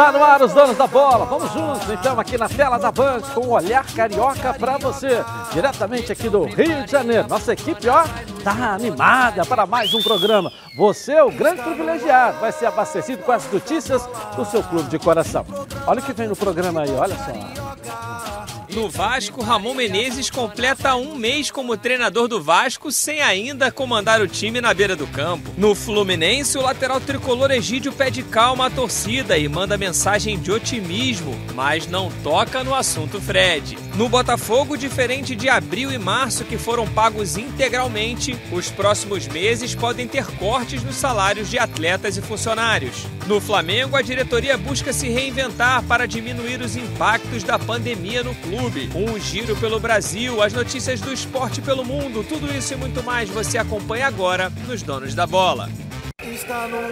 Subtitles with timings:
[0.00, 1.26] Está no ar os donos da bola.
[1.26, 5.22] Vamos juntos, então, aqui na tela da Band, com o olhar carioca para você.
[5.52, 7.28] Diretamente aqui do Rio de Janeiro.
[7.28, 8.04] Nossa equipe, ó,
[8.42, 10.50] tá animada para mais um programa.
[10.74, 12.38] Você é o grande privilegiado.
[12.40, 15.44] Vai ser abastecido com as notícias do seu clube de coração.
[15.86, 18.49] Olha o que vem no programa aí, olha só.
[18.74, 24.28] No Vasco, Ramon Menezes completa um mês como treinador do Vasco sem ainda comandar o
[24.28, 25.52] time na beira do campo.
[25.56, 31.36] No Fluminense, o lateral tricolor Egídio pede calma à torcida e manda mensagem de otimismo,
[31.54, 33.76] mas não toca no assunto Fred.
[33.96, 40.06] No Botafogo, diferente de abril e março que foram pagos integralmente, os próximos meses podem
[40.06, 43.04] ter cortes nos salários de atletas e funcionários.
[43.26, 48.88] No Flamengo, a diretoria busca se reinventar para diminuir os impactos da pandemia no clube
[48.94, 53.28] um giro pelo Brasil, as notícias do esporte pelo mundo, tudo isso e muito mais
[53.28, 55.68] você acompanha agora nos Donos da Bola.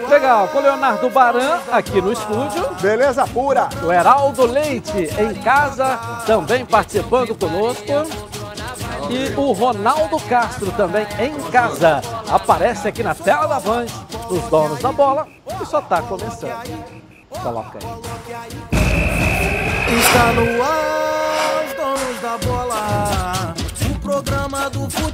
[0.09, 2.67] Legal, com o Leonardo Baran aqui no estúdio.
[2.81, 3.69] Beleza pura.
[3.83, 7.83] O Heraldo Leite em casa, também participando conosco.
[9.09, 12.01] E o Ronaldo Castro também em casa.
[12.29, 13.85] Aparece aqui na tela da Band,
[14.29, 15.27] os donos da bola,
[15.61, 16.85] e só está começando.
[17.29, 18.49] Coloca aí.
[19.99, 20.99] Está no ar
[22.21, 23.53] da bola.
[23.89, 24.87] O programa do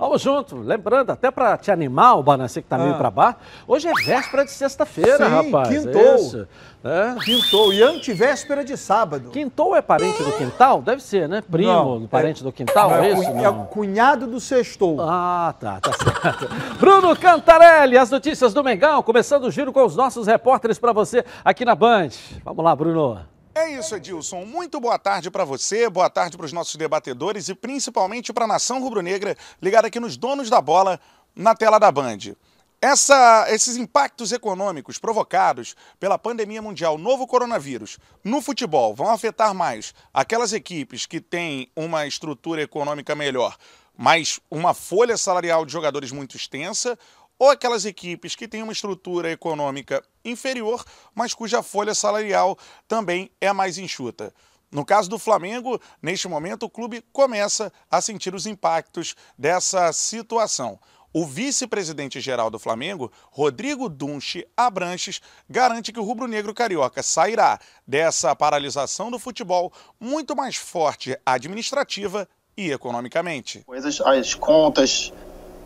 [0.00, 0.56] Vamos junto.
[0.56, 2.78] Lembrando, até para te animar, o Banacê que tá ah.
[2.78, 3.36] meio para baixo,
[3.68, 5.68] hoje é véspera de sexta-feira, rapaz.
[5.68, 6.16] quintou.
[6.16, 6.48] Isso.
[6.82, 7.14] É.
[7.22, 7.70] Quintou.
[7.70, 9.28] E antivéspera de sábado.
[9.28, 10.80] Quintou é parente do quintal?
[10.80, 11.42] Deve ser, né?
[11.42, 13.28] Primo, não, parente é, do quintal, é, é isso?
[13.28, 14.96] É o cunhado do sextou.
[15.02, 16.48] Ah, tá, tá certo.
[16.80, 21.22] Bruno Cantarelli, as notícias do Mengão, começando o giro com os nossos repórteres para você
[21.44, 22.08] aqui na Band.
[22.42, 23.20] Vamos lá, Bruno.
[23.60, 24.46] É isso, Edilson.
[24.46, 28.48] Muito boa tarde para você, boa tarde para os nossos debatedores e principalmente para a
[28.48, 30.98] nação rubro-negra ligada aqui nos donos da bola
[31.36, 32.34] na tela da Band.
[32.80, 39.92] Essa, esses impactos econômicos provocados pela pandemia mundial, novo coronavírus, no futebol vão afetar mais
[40.14, 43.58] aquelas equipes que têm uma estrutura econômica melhor,
[43.94, 46.98] mas uma folha salarial de jogadores muito extensa,
[47.40, 50.84] ou aquelas equipes que têm uma estrutura econômica inferior,
[51.14, 54.30] mas cuja folha salarial também é mais enxuta.
[54.70, 60.78] No caso do Flamengo, neste momento o clube começa a sentir os impactos dessa situação.
[61.14, 68.36] O vice-presidente geral do Flamengo, Rodrigo Dunche Abranches, garante que o rubro-negro carioca sairá dessa
[68.36, 73.64] paralisação do futebol muito mais forte administrativa e economicamente.
[74.04, 75.10] As contas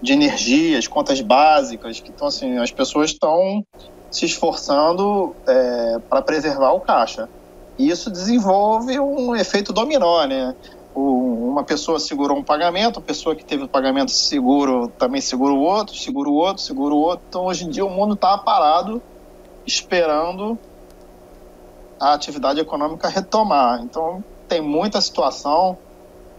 [0.00, 3.64] de energia, as contas básicas, que então assim, as pessoas estão
[4.10, 7.28] se esforçando é, para preservar o caixa.
[7.76, 10.54] E isso desenvolve um efeito dominó, né?
[10.94, 15.52] O, uma pessoa segurou um pagamento, a pessoa que teve o pagamento seguro também segura
[15.52, 17.24] o outro, segura o outro, segura o outro.
[17.28, 19.02] Então, hoje em dia, o mundo está parado,
[19.66, 20.56] esperando
[21.98, 23.82] a atividade econômica retomar.
[23.82, 25.76] Então, tem muita situação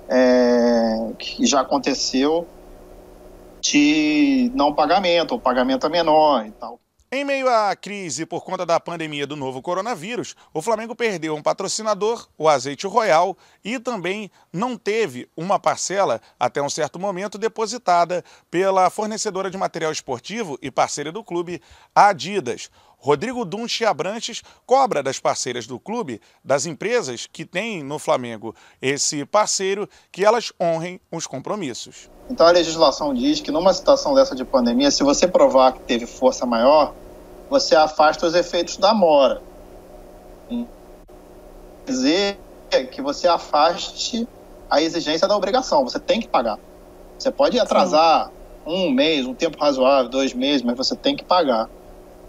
[0.07, 2.47] é, que já aconteceu
[3.71, 6.79] de não pagamento, ou pagamento é menor e tal.
[7.11, 11.41] Em meio à crise por conta da pandemia do novo coronavírus, o Flamengo perdeu um
[11.41, 18.23] patrocinador, o Azeite Royal, e também não teve uma parcela, até um certo momento, depositada
[18.51, 21.61] pela fornecedora de material esportivo e parceira do clube,
[21.93, 22.69] a Adidas.
[23.05, 29.23] Rodrigo Dunche Abranches cobra das parceiras do clube, das empresas que têm no Flamengo esse
[29.25, 32.09] parceiro, que elas honrem os compromissos.
[32.31, 36.07] Então a legislação diz que numa situação dessa de pandemia, se você provar que teve
[36.07, 36.95] força maior,
[37.47, 39.39] você afasta os efeitos da mora.
[40.49, 40.65] Quer
[41.85, 42.39] dizer
[42.91, 44.27] que você afaste
[44.67, 46.57] a exigência da obrigação, você tem que pagar.
[47.19, 48.31] Você pode atrasar Sim.
[48.65, 51.69] um mês, um tempo razoável, dois meses, mas você tem que pagar.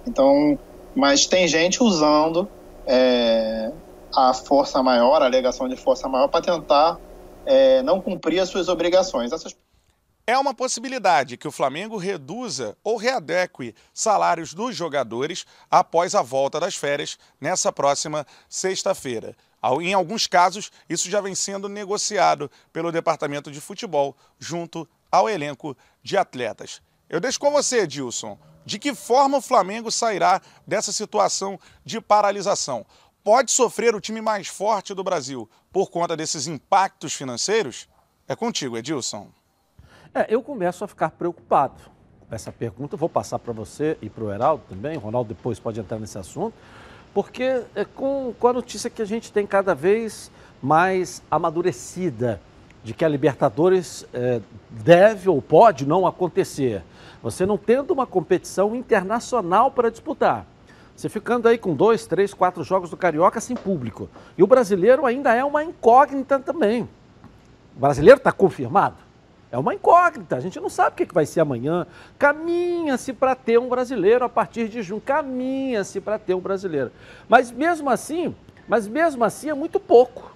[0.07, 0.59] Então,
[0.97, 2.49] mas tem gente usando
[2.87, 3.71] é,
[4.15, 6.99] a força maior, a alegação de força maior, para tentar
[7.45, 9.31] é, não cumprir as suas obrigações.
[9.31, 9.55] Essas...
[10.27, 16.59] É uma possibilidade que o Flamengo reduza ou readeque salários dos jogadores após a volta
[16.59, 19.37] das férias nessa próxima sexta-feira.
[19.83, 25.77] Em alguns casos, isso já vem sendo negociado pelo Departamento de Futebol junto ao elenco
[26.03, 26.81] de atletas.
[27.09, 28.39] Eu deixo com você, Dilson.
[28.67, 32.85] De que forma o Flamengo sairá dessa situação de paralisação?
[33.27, 37.89] pode sofrer o time mais forte do Brasil por conta desses impactos financeiros?
[38.29, 39.27] É contigo, Edilson.
[40.15, 41.75] É, eu começo a ficar preocupado
[42.29, 42.97] com essa pergunta.
[42.97, 44.97] Vou passar para você e para o Heraldo também.
[44.97, 46.55] O Ronaldo depois pode entrar nesse assunto.
[47.13, 50.31] Porque é com, com a notícia que a gente tem cada vez
[50.63, 52.41] mais amadurecida
[52.87, 54.41] de que a Libertadores é,
[54.71, 56.85] deve ou pode não acontecer.
[57.21, 60.47] Você não tendo uma competição internacional para disputar.
[60.95, 64.09] Você ficando aí com dois, três, quatro jogos do Carioca sem público.
[64.39, 66.89] E o brasileiro ainda é uma incógnita também.
[67.77, 68.99] O brasileiro está confirmado?
[69.51, 71.89] É uma incógnita, a gente não sabe o que vai ser amanhã.
[72.17, 76.93] Caminha-se para ter um brasileiro a partir de junho, caminha-se para ter um brasileiro.
[77.29, 78.33] Mas mesmo assim,
[78.69, 80.36] mas mesmo assim é muito pouco.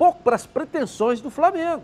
[0.00, 1.82] Pouco para as pretensões do Flamengo.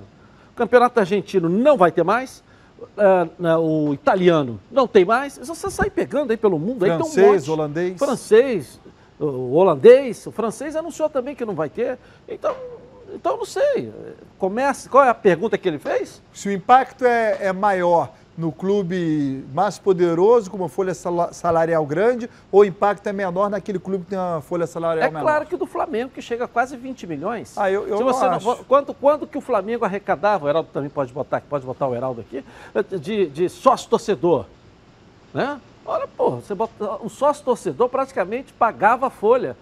[0.52, 2.42] O Campeonato Argentino não vai ter mais,
[2.80, 5.36] uh, uh, o italiano não tem mais.
[5.36, 6.86] Você sai pegando aí pelo mundo.
[6.86, 7.50] Francês, aí tem um monte.
[7.50, 7.98] holandês.
[7.98, 8.80] Francês,
[9.20, 11.98] o holandês, o francês anunciou também que não vai ter.
[12.26, 12.56] Então,
[13.14, 13.92] então, não sei.
[14.38, 16.22] Começa, qual é a pergunta que ele fez?
[16.32, 22.28] Se o impacto é, é maior no clube mais poderoso, com uma folha salarial grande,
[22.52, 25.20] ou o impacto é menor naquele clube que tem uma folha salarial é menor?
[25.20, 27.56] É claro que do Flamengo, que chega a quase 20 milhões.
[27.56, 28.38] Ah, eu, eu Se você não.
[28.38, 31.94] Não, quanto, quanto que o Flamengo arrecadava, o Heraldo também pode botar, pode botar o
[31.94, 32.44] Heraldo aqui,
[33.00, 34.44] de, de sócio-torcedor,
[35.32, 35.60] né?
[35.84, 36.72] Olha, pô, você bota,
[37.02, 39.56] um sócio-torcedor praticamente pagava a folha.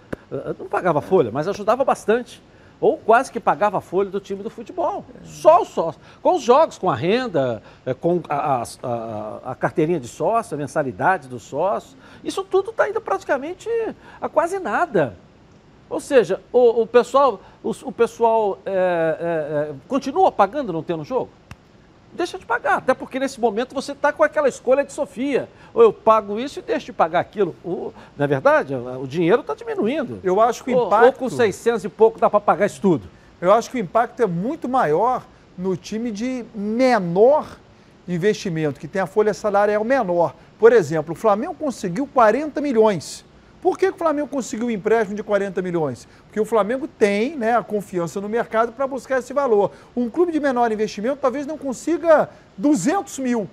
[0.59, 2.43] Não pagava a folha, mas ajudava bastante
[2.81, 5.05] ou quase que pagava a folha do time do futebol.
[5.23, 6.01] Só o sócio.
[6.23, 10.59] Com os jogos, com a renda, é, com a, a, a carteirinha de sócio, a
[10.59, 11.97] mensalidade do sócio.
[12.23, 13.69] Isso tudo está indo praticamente
[14.21, 15.17] a quase nada.
[15.89, 21.05] Ou seja, o, o pessoal, o, o pessoal é, é, é continua pagando não tendo
[21.05, 21.31] jogo?
[22.15, 22.79] Deixa de pagar.
[22.79, 25.49] Até porque nesse momento você está com aquela escolha de Sofia.
[25.73, 27.55] Ou eu pago isso e deixo de pagar aquilo.
[27.65, 28.75] O, não é verdade?
[28.75, 30.21] O dinheiro está diminuindo.
[30.23, 31.05] Eu acho que o impacto...
[31.05, 33.09] Ou, ou com 600 e pouco dá para pagar isso tudo.
[33.41, 35.25] Eu acho que o impacto é muito maior
[35.57, 37.59] no time de menor
[38.07, 40.35] investimento, que tem a folha salarial menor.
[40.59, 43.25] Por exemplo, o Flamengo conseguiu 40 milhões.
[43.65, 46.07] Por que o Flamengo conseguiu um empréstimo de 40 milhões?
[46.27, 49.71] Porque o Flamengo tem né, a confiança no mercado para buscar esse valor.
[49.97, 52.29] Um clube de menor investimento talvez não consiga
[52.59, 53.49] 200 mil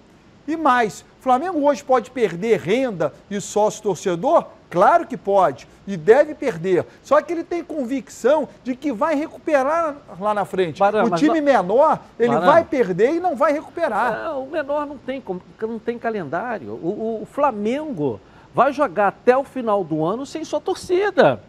[0.45, 1.05] e mais.
[1.17, 4.47] O Flamengo hoje pode perder renda e sócio torcedor?
[4.69, 6.85] Claro que pode e deve perder.
[7.01, 10.79] Só que ele tem convicção de que vai recuperar lá na frente.
[10.79, 12.47] Barão, o time menor, ele Barão.
[12.47, 14.25] vai perder e não vai recuperar.
[14.25, 15.23] Não, o menor não tem,
[15.61, 16.73] não tem calendário.
[16.73, 18.19] o, o Flamengo
[18.53, 21.41] vai jogar até o final do ano sem sua torcida.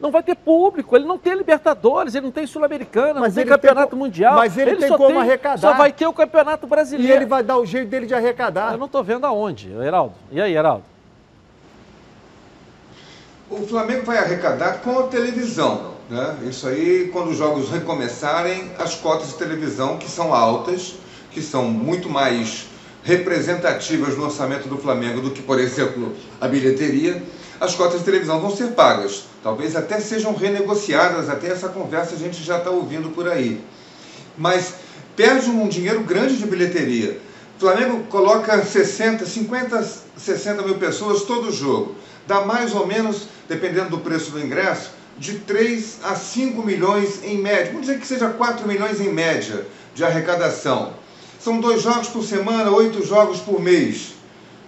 [0.00, 3.90] Não vai ter público, ele não tem Libertadores, ele não tem Sul-Americana, não tem Campeonato
[3.90, 4.36] tem, Mundial.
[4.36, 5.58] Mas ele, ele tem como tem, arrecadar.
[5.58, 7.12] Só vai ter o Campeonato Brasileiro.
[7.12, 8.72] E ele vai dar o jeito dele de arrecadar.
[8.72, 10.14] Eu não estou vendo aonde, Heraldo.
[10.30, 10.84] E aí, Heraldo?
[13.50, 15.94] O Flamengo vai arrecadar com a televisão.
[16.08, 16.38] Né?
[16.48, 20.94] Isso aí, quando os jogos recomeçarem, as cotas de televisão, que são altas,
[21.32, 22.68] que são muito mais
[23.08, 27.22] representativas no orçamento do Flamengo do que, por exemplo, a bilheteria,
[27.58, 29.24] as cotas de televisão vão ser pagas.
[29.42, 33.62] Talvez até sejam renegociadas, até essa conversa a gente já está ouvindo por aí.
[34.36, 34.74] Mas
[35.16, 37.18] perde um dinheiro grande de bilheteria.
[37.56, 41.96] O Flamengo coloca 60, 50, 60 mil pessoas todo jogo.
[42.26, 47.38] Dá mais ou menos, dependendo do preço do ingresso, de 3 a 5 milhões em
[47.38, 47.72] média.
[47.72, 50.97] Vamos dizer que seja 4 milhões em média de arrecadação.
[51.38, 54.14] São dois jogos por semana, oito jogos por mês.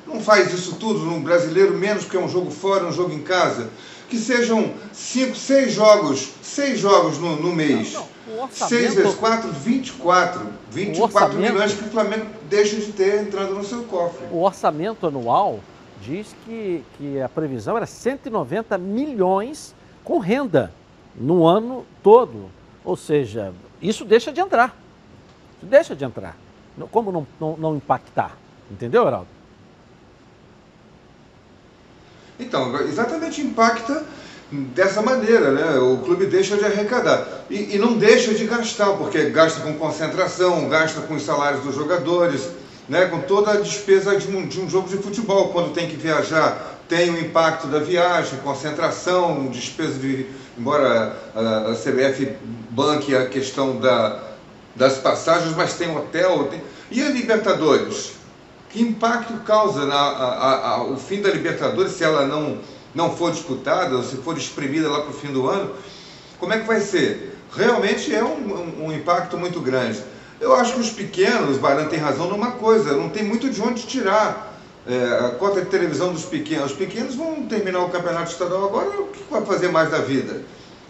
[0.07, 3.23] Não faz isso tudo num brasileiro, menos porque é um jogo fora, um jogo em
[3.23, 3.71] casa.
[4.09, 7.93] Que sejam cinco, seis jogos, seis jogos no, no mês.
[7.93, 8.49] Não, não.
[8.51, 10.47] Seis vezes quatro, 24.
[10.71, 14.27] 24 milhões que o Flamengo deixa de ter entrando no seu cofre.
[14.31, 15.61] O orçamento anual
[16.03, 20.73] diz que, que a previsão era 190 milhões com renda
[21.15, 22.51] no ano todo.
[22.85, 24.77] Ou seja, isso deixa de entrar.
[25.59, 26.37] Isso deixa de entrar.
[26.89, 28.37] Como não, não, não impactar?
[28.71, 29.29] Entendeu, Heraldo?
[32.39, 34.05] Então, exatamente impacta
[34.51, 35.79] dessa maneira, né?
[35.79, 40.69] O clube deixa de arrecadar e, e, não deixa de gastar, porque gasta com concentração,
[40.69, 42.49] gasta com os salários dos jogadores,
[42.89, 43.07] né?
[43.07, 46.81] Com toda a despesa de um, de um jogo de futebol, quando tem que viajar,
[46.89, 50.27] tem o impacto da viagem, concentração, despesa de,
[50.59, 52.37] embora a, a CBF
[52.71, 54.31] banque a questão da
[54.75, 56.45] das passagens, mas tem hotel.
[56.45, 56.61] Tem...
[56.91, 58.13] E a Libertadores?
[58.69, 62.59] Que impacto causa na, a, a, o fim da Libertadores se ela não,
[62.95, 65.75] não for disputada, ou se for exprimida lá para o fim do ano?
[66.39, 67.37] Como é que vai ser?
[67.55, 70.03] Realmente é um, um, um impacto muito grande.
[70.41, 73.83] Eu acho que os pequenos, Baran tem razão numa coisa, não tem muito de onde
[73.83, 74.49] tirar.
[74.87, 76.73] é, a cota de televisão dos pequenos.
[76.73, 80.43] Os pequenos vão terminar o campeonato estadual agora, o que vai fazer mais da vida?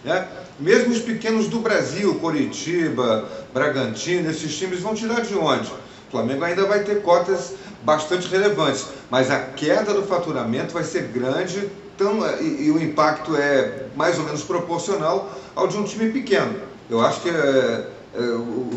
[0.03, 0.27] Né?
[0.59, 5.71] Mesmo os pequenos do Brasil, Coritiba, Bragantino, esses times vão tirar de onde?
[6.11, 7.53] O Flamengo ainda vai ter cotas
[7.83, 13.33] bastante relevantes, mas a queda do faturamento vai ser grande tão, e, e o impacto
[13.37, 16.53] é mais ou menos proporcional ao de um time pequeno.
[16.89, 18.19] Eu acho que é, é,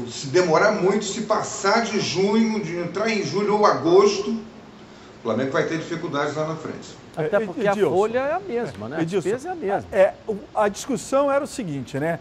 [0.09, 5.50] se demorar muito, se passar de junho, de entrar em julho ou agosto, o Flamengo
[5.50, 6.97] vai ter dificuldades lá na frente.
[7.17, 9.03] Até porque Edilson, a folha é a mesma, né?
[9.03, 9.88] Edilson, a despesa é a mesma.
[9.91, 10.14] É,
[10.55, 12.21] a discussão era o seguinte, né?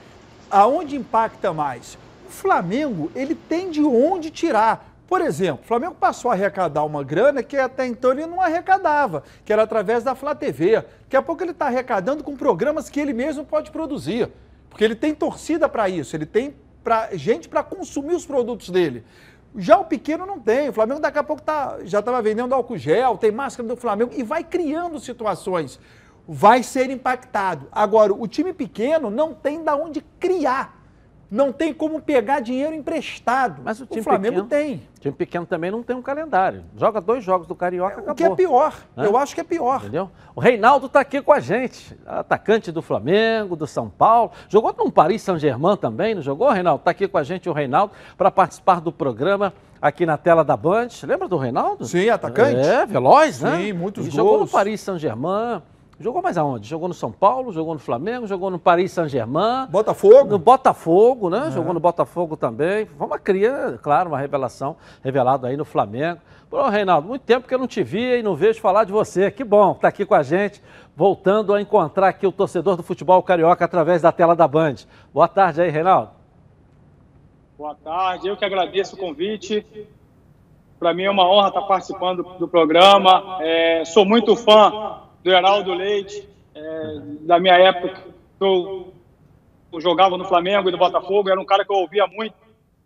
[0.50, 2.00] Aonde impacta mais?
[2.28, 4.93] O Flamengo, ele tem de onde tirar.
[5.14, 9.22] Por exemplo, o Flamengo passou a arrecadar uma grana que até então ele não arrecadava,
[9.46, 10.78] que era através da Flá TV.
[11.04, 14.32] Daqui a pouco ele está arrecadando com programas que ele mesmo pode produzir.
[14.68, 19.04] Porque ele tem torcida para isso, ele tem pra, gente para consumir os produtos dele.
[19.56, 20.70] Já o pequeno não tem.
[20.70, 24.14] O Flamengo daqui a pouco tá, já estava vendendo álcool gel, tem máscara do Flamengo
[24.16, 25.80] e vai criando situações.
[26.28, 27.68] Vai ser impactado.
[27.72, 30.83] Agora, o time pequeno não tem da onde criar.
[31.34, 33.60] Não tem como pegar dinheiro emprestado.
[33.66, 34.76] Mas o, time o Flamengo pequeno, tem.
[34.98, 36.64] O time pequeno também não tem um calendário.
[36.78, 38.14] Joga dois jogos do Carioca, acabou.
[38.14, 38.76] O que é pior.
[38.96, 39.08] Né?
[39.08, 39.82] Eu acho que é pior.
[39.82, 40.12] Entendeu?
[40.36, 41.98] O Reinaldo está aqui com a gente.
[42.06, 44.30] Atacante do Flamengo, do São Paulo.
[44.48, 46.82] Jogou no Paris Saint-Germain também, não jogou, Reinaldo?
[46.82, 50.56] Está aqui com a gente o Reinaldo para participar do programa aqui na tela da
[50.56, 50.90] Band.
[51.02, 51.84] Lembra do Reinaldo?
[51.86, 52.60] Sim, atacante.
[52.60, 53.58] É, veloz, né?
[53.58, 54.16] Sim, muitos e gols.
[54.16, 55.64] Jogou no Paris Saint-Germain.
[56.00, 56.68] Jogou mais aonde?
[56.68, 59.68] Jogou no São Paulo, jogou no Flamengo, jogou no Paris Saint-Germain.
[59.70, 60.32] Botafogo.
[60.32, 61.48] No Botafogo, né?
[61.48, 61.52] É.
[61.52, 62.86] Jogou no Botafogo também.
[62.86, 66.20] Foi uma cria, claro, uma revelação, revelado aí no Flamengo.
[66.50, 69.30] Pô, Reinaldo, muito tempo que eu não te via e não vejo falar de você.
[69.30, 70.62] Que bom estar aqui com a gente,
[70.96, 74.76] voltando a encontrar aqui o torcedor do futebol carioca através da tela da Band.
[75.14, 76.12] Boa tarde aí, Reinaldo.
[77.58, 79.66] Boa tarde, eu que agradeço o convite.
[80.80, 83.38] Para mim é uma honra estar participando do programa.
[83.42, 88.04] É, sou muito fã do Heraldo Leite, é, da minha época,
[88.40, 88.94] eu,
[89.72, 92.36] eu jogava no Flamengo e no Botafogo, era um cara que eu ouvia muito,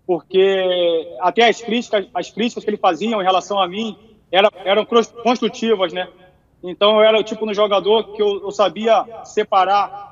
[0.06, 3.98] porque até as críticas, as críticas que ele fazia em relação a mim
[4.32, 6.08] eram, eram construtivas, né?
[6.64, 10.08] Então eu era o tipo de jogador que eu, eu sabia separar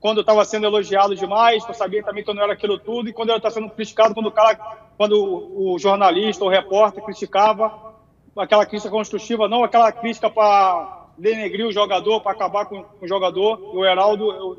[0.00, 3.08] quando eu estava sendo elogiado demais, eu sabia também que eu não era aquilo tudo,
[3.08, 4.54] e quando eu estava sendo criticado, quando o cara,
[4.96, 7.94] quando o, o jornalista, o repórter criticava,
[8.36, 13.74] aquela crítica construtiva, não aquela crítica para denegrir o jogador, para acabar com, o jogador.
[13.74, 14.58] O Heraldo, eu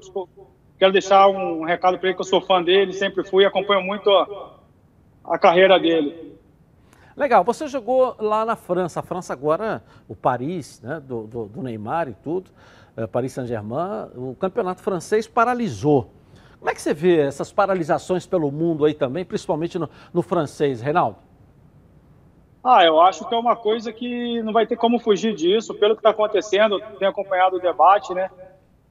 [0.77, 3.81] quero deixar um recado para ele que eu sou fã dele, sempre fui e acompanho
[3.81, 4.55] muito a,
[5.25, 6.35] a carreira dele.
[7.15, 11.63] Legal, você jogou lá na França, a França agora, o Paris, né, do, do, do
[11.63, 12.51] Neymar e tudo,
[12.97, 16.11] é, Paris Saint-Germain, o campeonato francês paralisou.
[16.59, 20.81] Como é que você vê essas paralisações pelo mundo aí também, principalmente no, no francês,
[20.81, 21.17] Reinaldo?
[22.67, 25.93] Ah, eu acho que é uma coisa que não vai ter como fugir disso, pelo
[25.93, 28.27] que está acontecendo, tenho acompanhado o debate, né?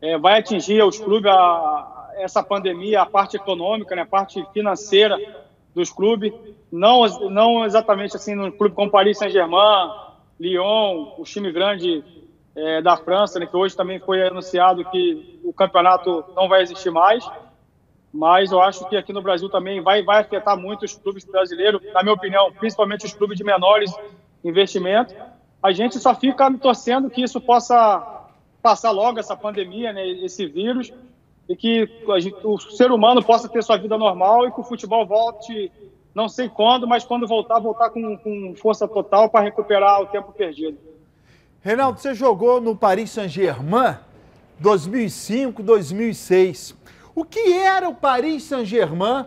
[0.00, 4.02] É, vai atingir os clubes a, essa pandemia, a parte econômica, né?
[4.02, 5.18] a parte financeira
[5.74, 6.32] dos clubes,
[6.70, 9.90] não, não exatamente assim no clube como Paris Saint-Germain,
[10.38, 12.04] Lyon, o time grande
[12.54, 13.46] é, da França, né?
[13.46, 17.28] que hoje também foi anunciado que o campeonato não vai existir mais,
[18.14, 21.82] mas eu acho que aqui no Brasil também vai, vai afetar muito os clubes brasileiros,
[21.92, 23.92] na minha opinião, principalmente os clubes de menores
[24.44, 25.12] investimentos.
[25.60, 28.22] A gente só fica torcendo que isso possa
[28.62, 30.92] passar logo essa pandemia, né, esse vírus,
[31.48, 31.88] e que
[32.20, 35.72] gente, o ser humano possa ter sua vida normal e que o futebol volte,
[36.14, 40.30] não sei quando, mas quando voltar, voltar com, com força total para recuperar o tempo
[40.32, 40.78] perdido.
[41.60, 43.96] Reinaldo, você jogou no Paris Saint-Germain
[44.60, 46.83] 2005, 2006.
[47.16, 49.26] O que era o Paris Saint-Germain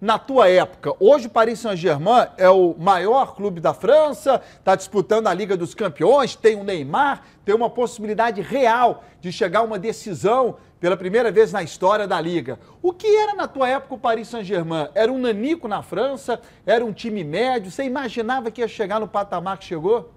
[0.00, 0.92] na tua época?
[0.98, 5.72] Hoje o Paris Saint-Germain é o maior clube da França, está disputando a Liga dos
[5.72, 11.30] Campeões, tem o Neymar, tem uma possibilidade real de chegar a uma decisão pela primeira
[11.30, 12.58] vez na história da Liga.
[12.82, 14.88] O que era na tua época o Paris Saint-Germain?
[14.92, 16.40] Era um nanico na França?
[16.66, 17.70] Era um time médio?
[17.70, 20.12] Você imaginava que ia chegar no patamar que chegou?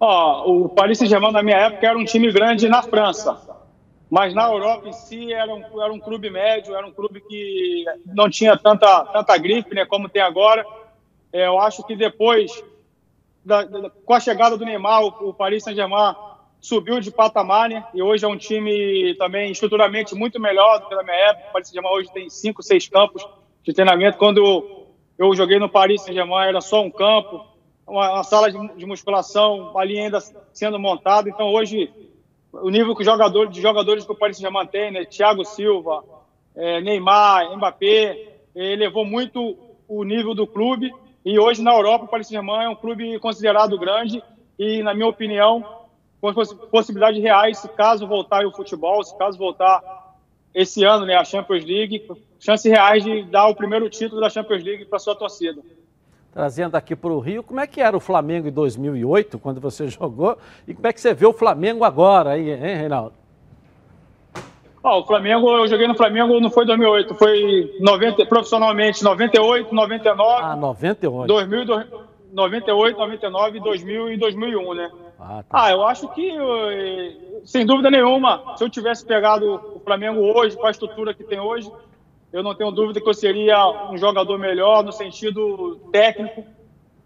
[0.00, 3.53] Oh, o Paris Saint-Germain na minha época era um time grande na França.
[4.10, 7.84] Mas na Europa em si era um, era um clube médio, era um clube que
[8.06, 10.64] não tinha tanta, tanta grife né, como tem agora.
[11.32, 12.62] É, eu acho que depois,
[13.44, 16.14] da, da, com a chegada do Neymar, o, o Paris Saint-Germain
[16.60, 20.94] subiu de patamar né, e hoje é um time também estruturalmente muito melhor do que
[20.94, 21.48] na minha época.
[21.48, 23.26] O Paris Saint-Germain hoje tem cinco, seis campos
[23.62, 24.18] de treinamento.
[24.18, 24.86] Quando
[25.18, 27.44] eu joguei no Paris Saint-Germain era só um campo,
[27.86, 30.20] uma, uma sala de, de musculação ali ainda
[30.52, 31.28] sendo montada.
[31.28, 31.90] Então hoje
[32.62, 35.04] o nível que jogador, de jogadores que o Paris já mantém, né?
[35.04, 36.04] Thiago Silva,
[36.54, 39.56] é, Neymar, Mbappé, elevou muito
[39.88, 40.92] o nível do clube.
[41.24, 44.22] E hoje na Europa o Paris Saint-Germain é um clube considerado grande
[44.58, 45.64] e, na minha opinião,
[46.20, 46.32] com
[46.70, 49.82] possibilidades reais, se caso voltar o futebol, se caso voltar
[50.54, 52.06] esse ano, né, a Champions League,
[52.38, 55.60] chances reais de dar o primeiro título da Champions League para sua torcida.
[56.34, 59.86] Trazendo aqui para o Rio, como é que era o Flamengo em 2008, quando você
[59.88, 60.36] jogou,
[60.66, 63.14] e como é que você vê o Flamengo agora aí, hein, Reinaldo?
[64.82, 70.42] O Flamengo, eu joguei no Flamengo, não foi 2008, foi 90, profissionalmente 98, 99.
[70.42, 71.26] Ah, 98.
[71.26, 71.64] 2000,
[72.32, 74.90] 98, 99, 2000 e 2001, né?
[75.18, 75.64] Ah, tá.
[75.64, 76.30] ah, eu acho que,
[77.46, 81.40] sem dúvida nenhuma, se eu tivesse pegado o Flamengo hoje, com a estrutura que tem
[81.40, 81.72] hoje,
[82.34, 86.44] eu não tenho dúvida que eu seria um jogador melhor no sentido técnico,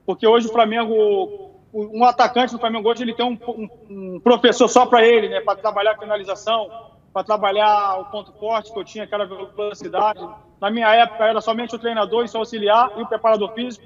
[0.07, 4.67] porque hoje o Flamengo, um atacante no Flamengo hoje, ele tem um, um, um professor
[4.69, 5.43] só para ele, né?
[5.43, 6.71] Para trabalhar a finalização,
[7.13, 10.27] para trabalhar o ponto forte que eu tinha, aquela velocidade.
[10.59, 13.85] Na minha época era somente o treinador e seu auxiliar e o preparador físico.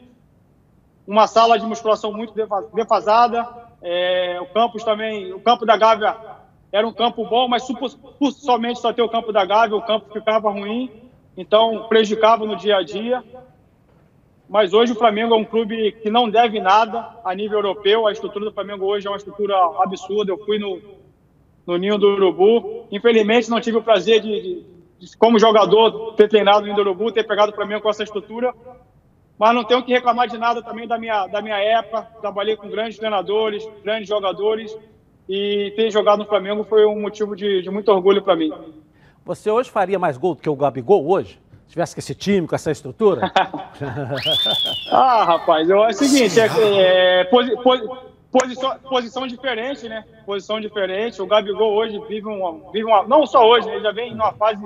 [1.05, 2.33] Uma sala de musculação muito
[2.73, 3.49] defasada.
[3.83, 6.17] É, o campus também, o campo da Gávea
[6.71, 10.13] era um campo bom, mas por somente só ter o campo da Gávea, o campo
[10.13, 11.02] ficava ruim,
[11.37, 13.23] então prejudicava no dia a dia.
[14.49, 18.07] Mas hoje o Flamengo é um clube que não deve nada a nível europeu.
[18.07, 20.31] A estrutura do Flamengo hoje é uma estrutura absurda.
[20.31, 20.79] Eu fui no,
[21.67, 22.87] no Ninho do Urubu.
[22.93, 24.63] Infelizmente, não tive o prazer de,
[24.99, 28.03] de, como jogador, ter treinado no Ninho do Urubu, ter pegado para mim com essa
[28.03, 28.53] estrutura.
[29.39, 32.03] Mas não tenho que reclamar de nada também da minha, da minha época.
[32.21, 34.77] Trabalhei com grandes treinadores, grandes jogadores.
[35.27, 38.53] E ter jogado no Flamengo foi um motivo de, de muito orgulho para mim.
[39.25, 41.41] Você hoje faria mais gol do que o Gabigol hoje?
[41.67, 43.33] Se tivesse com esse time, com essa estrutura?
[44.91, 47.89] ah, rapaz, eu, é o seguinte, é, é, posi, posi,
[48.33, 50.07] Posição, posição diferente, né?
[50.25, 51.21] Posição diferente.
[51.21, 52.73] O Gabigol hoje vive uma.
[52.73, 53.75] Vive uma não só hoje, né?
[53.75, 54.59] ele já vem numa fase,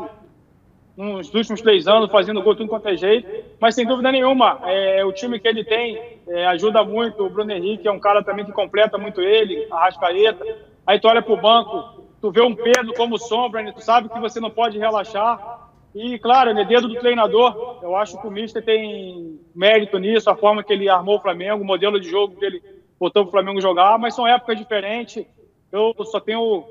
[0.96, 3.28] nos últimos três anos, fazendo gol tudo quanto é jeito.
[3.58, 7.24] Mas sem dúvida nenhuma, é, o time que ele tem é, ajuda muito.
[7.24, 10.46] O Bruno Henrique é um cara também que completa muito ele, a Rascaeta.
[10.86, 11.95] Aí tu olha pro banco,
[12.26, 13.70] tu vê um Pedro como sombra, né?
[13.70, 15.70] tu sabe que você não pode relaxar.
[15.94, 20.36] E, claro, né, dedo do treinador, eu acho que o Mister tem mérito nisso, a
[20.36, 22.62] forma que ele armou o Flamengo, o modelo de jogo que ele
[22.98, 25.24] botou o Flamengo jogar, mas são épocas diferentes.
[25.70, 26.64] Eu só tenho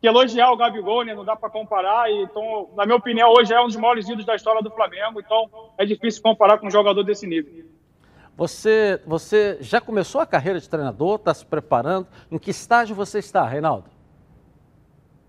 [0.00, 1.14] que elogiar o Gabigol, né?
[1.14, 2.10] Não dá para comparar.
[2.10, 5.20] E, então, na minha opinião, hoje é um dos maiores ídolos da história do Flamengo.
[5.20, 7.64] Então, é difícil comparar com um jogador desse nível.
[8.36, 11.16] Você, você já começou a carreira de treinador?
[11.16, 12.06] Está se preparando?
[12.30, 13.97] Em que estágio você está, Reinaldo?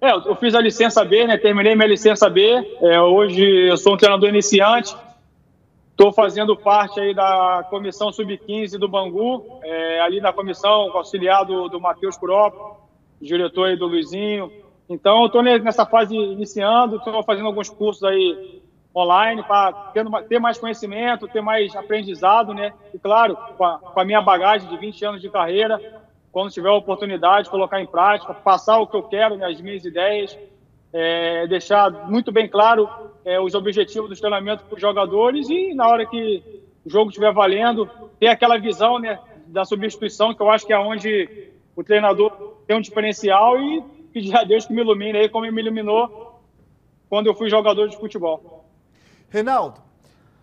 [0.02, 1.38] É, eu fiz a licença B, né?
[1.38, 2.42] Terminei minha licença B.
[2.82, 4.96] É, hoje eu sou um treinador iniciante.
[5.92, 11.68] Estou fazendo parte aí da comissão sub-15 do Bangu, é, ali na comissão auxiliar do,
[11.68, 12.78] do Matheus Curopo,
[13.22, 14.50] diretor aí do Luizinho.
[14.90, 18.62] Então, estou nessa fase iniciando, estou fazendo alguns cursos aí
[18.96, 19.74] online para
[20.30, 22.74] ter mais conhecimento, ter mais aprendizado, né?
[22.94, 25.99] E, claro, com a, com a minha bagagem de 20 anos de carreira,
[26.32, 29.84] quando tiver a oportunidade, colocar em prática, passar o que eu quero, né, as minhas
[29.84, 30.38] ideias,
[30.94, 32.90] é, deixar muito bem claro
[33.24, 36.44] é, os objetivos dos treinamentos para os jogadores e na hora que
[36.86, 37.90] o jogo estiver valendo,
[38.20, 42.32] ter aquela visão né, da substituição, que eu acho que é onde o treinador
[42.66, 43.82] tem um diferencial e
[44.14, 46.40] pedir a Deus que me ilumine aí, como me iluminou
[47.10, 48.66] quando eu fui jogador de futebol.
[49.30, 49.82] Reinaldo,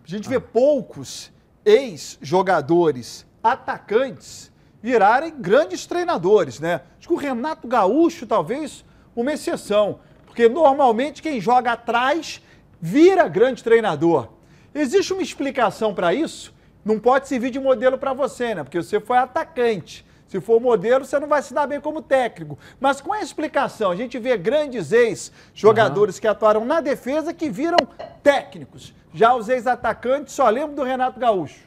[0.03, 1.31] a gente vê poucos
[1.65, 6.81] ex-jogadores, atacantes, virarem grandes treinadores, né?
[6.97, 8.83] Acho que o Renato Gaúcho, talvez,
[9.15, 9.99] uma exceção.
[10.25, 12.41] Porque normalmente quem joga atrás
[12.79, 14.29] vira grande treinador.
[14.73, 16.53] Existe uma explicação para isso?
[16.85, 18.63] Não pode servir de modelo para você, né?
[18.63, 20.05] Porque você foi atacante.
[20.27, 22.59] Se for modelo, você não vai se dar bem como técnico.
[22.79, 26.21] Mas com a explicação, a gente vê grandes ex-jogadores uhum.
[26.21, 27.77] que atuaram na defesa que viram
[28.21, 28.93] técnicos.
[29.13, 31.66] Já os ex-atacantes, só lembro do Renato Gaúcho.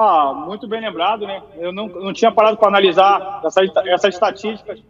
[0.00, 1.42] Ah, muito bem lembrado, né?
[1.56, 4.80] Eu não, não tinha parado para analisar essas, essas estatísticas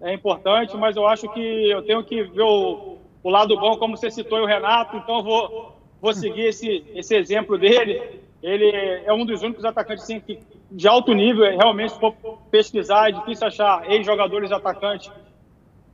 [0.00, 3.94] é importante, mas eu acho que eu tenho que ver o, o lado bom, como
[3.94, 8.22] você citou o Renato, então vou, vou seguir esse, esse exemplo dele.
[8.42, 8.70] Ele
[9.04, 10.38] é um dos únicos atacantes assim, que,
[10.70, 12.14] de alto nível, realmente, se for
[12.50, 15.12] pesquisar, é difícil achar ex-jogadores atacantes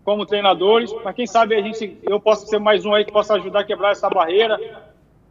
[0.04, 3.34] como treinadores, mas quem sabe a gente, eu posso ser mais um aí que possa
[3.34, 4.56] ajudar a quebrar essa barreira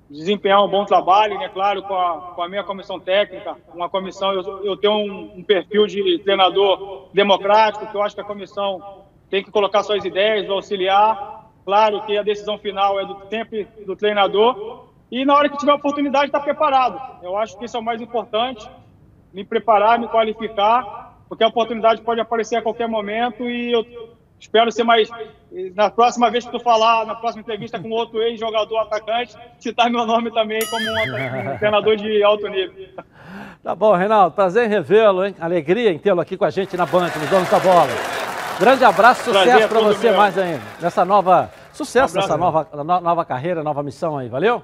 [0.10, 1.50] desempenhar um bom trabalho, né?
[1.50, 5.44] Claro, com a, com a minha comissão técnica, uma comissão, eu, eu tenho um, um,
[5.44, 10.50] perfil de treinador democrático, que eu acho que a comissão tem que colocar suas ideias,
[10.50, 11.52] auxiliar.
[11.64, 14.88] Claro que a decisão final é do tempo do treinador.
[15.12, 17.24] E na hora que tiver oportunidade, estar tá preparado.
[17.24, 18.68] Eu acho que isso é o mais importante,
[19.32, 23.86] me preparar, me qualificar, porque a oportunidade pode aparecer a qualquer momento e eu
[24.40, 25.10] Espero ser mais.
[25.76, 30.06] Na próxima vez que tu falar, na próxima entrevista com outro ex-jogador atacante, citar meu
[30.06, 32.88] nome também como um, um treinador de alto nível.
[33.62, 35.36] Tá bom, Reinaldo, prazer em revê-lo, hein?
[35.40, 37.90] Alegria em tê-lo aqui com a gente na Band, no Dono da Bola.
[38.58, 40.18] Grande abraço, sucesso para você meu.
[40.18, 40.62] mais ainda.
[40.82, 41.52] Nessa nova.
[41.74, 42.28] Sucesso Um abraço.
[42.30, 44.64] nessa nova, no- nova carreira, nova missão aí, valeu?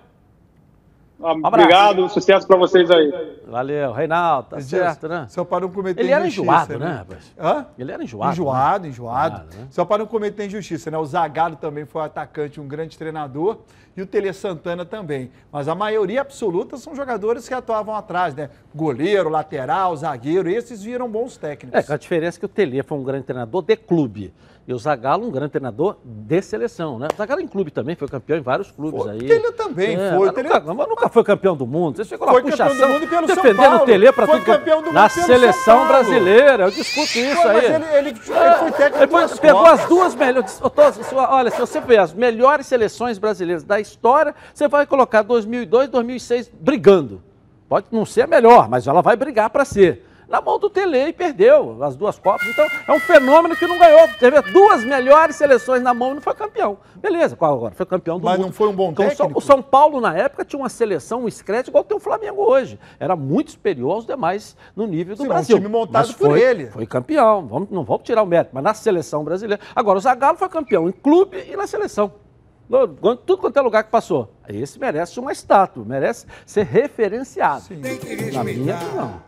[1.21, 3.39] Ah, Obrigado, sucesso pra vocês aí.
[3.47, 5.25] Valeu, Reinaldo, tá certo, né?
[5.29, 7.33] Só para não cometer Ele era injustiça, enjoado, né, rapaz?
[7.39, 7.65] Hã?
[7.77, 8.33] Ele era enjoado.
[8.33, 8.89] Enjoado, né?
[8.89, 9.35] enjoado.
[9.35, 9.67] Enjoado, né?
[9.71, 10.97] Só para não cometer injustiça, né?
[10.97, 13.59] O Zagallo também foi um atacante, um grande treinador,
[13.95, 15.31] e o Tele Santana também.
[15.51, 18.49] Mas a maioria absoluta são jogadores que atuavam atrás, né?
[18.73, 21.89] Goleiro, lateral, zagueiro, esses viram bons técnicos.
[21.89, 24.33] É, a diferença que o Tele foi um grande treinador de clube.
[24.67, 27.07] E o Zagallo um grande treinador de seleção, né?
[27.13, 29.17] O Zagallo em clube também, foi campeão em vários clubes Foi, aí.
[29.19, 31.97] o Tele também É, foi, mas Tele- Nunca, mas nunca foi campeão do mundo.
[31.97, 33.83] Você ficou lá Foi campeão puxação, do mundo pelo São defendendo Paulo.
[33.83, 34.51] o Tele para Foi tudo.
[34.51, 37.53] é campeão do mundo Na seleção brasileira, eu discuto isso Pô, aí.
[37.55, 38.15] mas ele, ele, ele
[38.55, 39.79] foi técnico Ele de duas foi- pegou Copas.
[39.81, 40.61] as duas melhores.
[41.13, 46.49] Olha, se você ver as melhores seleções brasileiras da história, você vai colocar 2002, 2006
[46.59, 47.21] brigando.
[47.69, 50.04] Pode não ser a melhor, mas ela vai brigar para ser.
[50.27, 52.47] Na mão do Tele e perdeu as duas Copas.
[52.47, 54.07] Então, é um fenômeno que não ganhou.
[54.19, 56.77] Teve duas melhores seleções na mão e não foi campeão.
[56.95, 57.75] Beleza, qual agora?
[57.75, 58.45] Foi campeão do Mas mundo.
[58.47, 59.37] não foi um bom Então, técnico?
[59.37, 62.79] O São Paulo, na época, tinha uma seleção, um escrete, igual tem o Flamengo hoje.
[62.99, 65.57] Era muito superior aos demais no nível do Sim, um Brasil.
[65.57, 66.67] time montado Mas por foi- ele.
[66.67, 69.61] Foi campeão, vamos, não vamos tirar o mérito, mas na seleção brasileira.
[69.75, 72.11] Agora, o Zagallo foi campeão em clube e na seleção.
[72.67, 74.31] Tudo quanto é lugar que passou.
[74.49, 77.63] Esse merece uma estátua, merece ser referenciado.
[78.33, 79.21] Na minha opinião.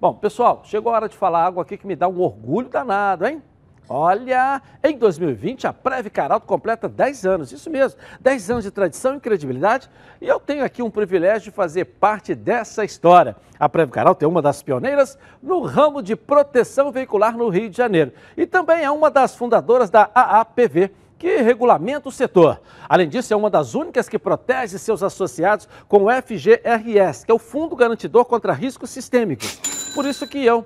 [0.00, 3.26] Bom, pessoal, chegou a hora de falar algo aqui que me dá um orgulho danado,
[3.26, 3.42] hein?
[3.88, 9.16] Olha, em 2020 a Preve Caralto completa 10 anos, isso mesmo, 10 anos de tradição
[9.16, 13.34] e credibilidade, e eu tenho aqui um privilégio de fazer parte dessa história.
[13.58, 17.76] A Preve Caralto é uma das pioneiras no ramo de proteção veicular no Rio de
[17.76, 22.60] Janeiro e também é uma das fundadoras da AAPV, que regulamenta o setor.
[22.88, 27.34] Além disso, é uma das únicas que protege seus associados com o FGRS, que é
[27.34, 29.56] o Fundo Garantidor contra Riscos Sistêmicos.
[29.94, 30.64] Por isso que eu,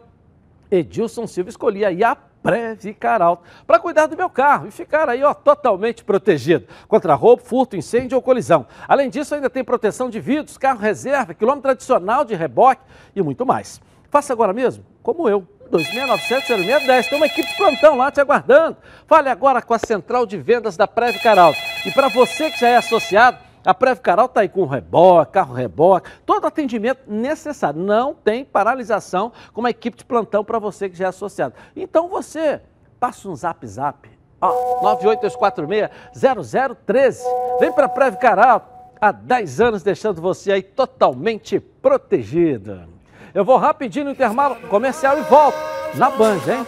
[0.71, 5.23] Edilson Silva, escolhi aí a Preve Caralto para cuidar do meu carro e ficar aí
[5.23, 8.67] ó, totalmente protegido contra roubo, furto, incêndio ou colisão.
[8.89, 12.83] Além disso, ainda tem proteção de vidros, carro reserva, quilômetro adicional de reboque
[13.15, 13.81] e muito mais.
[14.11, 15.47] Faça agora mesmo, como eu.
[15.73, 17.09] 2697-0610.
[17.09, 18.77] Tem uma equipe de plantão lá te aguardando.
[19.07, 21.59] Fale agora com a central de vendas da Preve Caralto.
[21.87, 25.55] E para você que já é associado, a Preve Caralto está aí com reboque, carro
[25.55, 27.81] reboque, todo atendimento necessário.
[27.81, 31.55] Não tem paralisação com uma equipe de plantão para você que já é associado.
[31.75, 32.61] Então você
[32.99, 34.11] passa um zap zap.
[34.41, 34.97] Ó,
[36.15, 37.19] 98246-0013.
[37.61, 38.73] Vem para a Preve Caralto.
[39.01, 42.92] Há 10 anos deixando você aí totalmente protegido.
[43.35, 45.57] Eu vou rapidinho no intervalo comercial e volto
[45.95, 46.67] na Band, hein?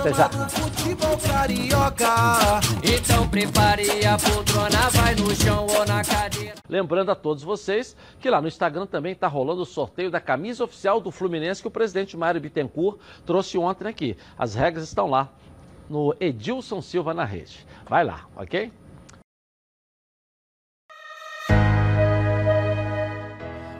[0.00, 0.28] Até já.
[0.28, 2.60] Futebol carioca.
[2.82, 6.54] Então prepare a poltrona, vai no chão ou na cadeira.
[6.66, 10.64] Lembrando a todos vocês que lá no Instagram também está rolando o sorteio da camisa
[10.64, 14.16] oficial do Fluminense que o presidente Mário Bittencourt trouxe ontem aqui.
[14.38, 15.28] As regras estão lá
[15.90, 17.66] no Edilson Silva na rede.
[17.86, 18.72] Vai lá, ok?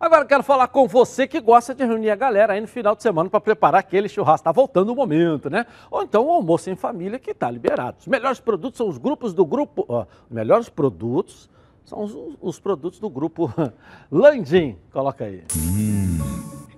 [0.00, 3.02] Agora quero falar com você que gosta de reunir a galera aí no final de
[3.02, 4.44] semana para preparar aquele churrasco.
[4.44, 5.66] Tá voltando o momento, né?
[5.90, 7.98] Ou então o almoço em família que tá liberado.
[8.00, 9.84] Os melhores produtos são os grupos do grupo.
[9.86, 11.50] Ó, os melhores produtos
[11.84, 13.52] são os, os produtos do grupo
[14.10, 14.78] Landim.
[14.90, 15.44] Coloca aí.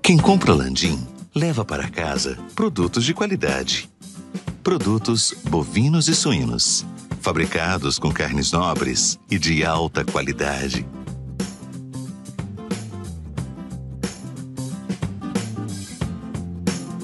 [0.03, 3.89] Quem compra Landim leva para casa produtos de qualidade.
[4.65, 6.85] Produtos bovinos e suínos,
[7.21, 10.85] fabricados com carnes nobres e de alta qualidade.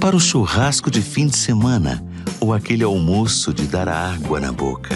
[0.00, 2.04] Para o churrasco de fim de semana
[2.40, 4.94] ou aquele almoço de dar água na boca.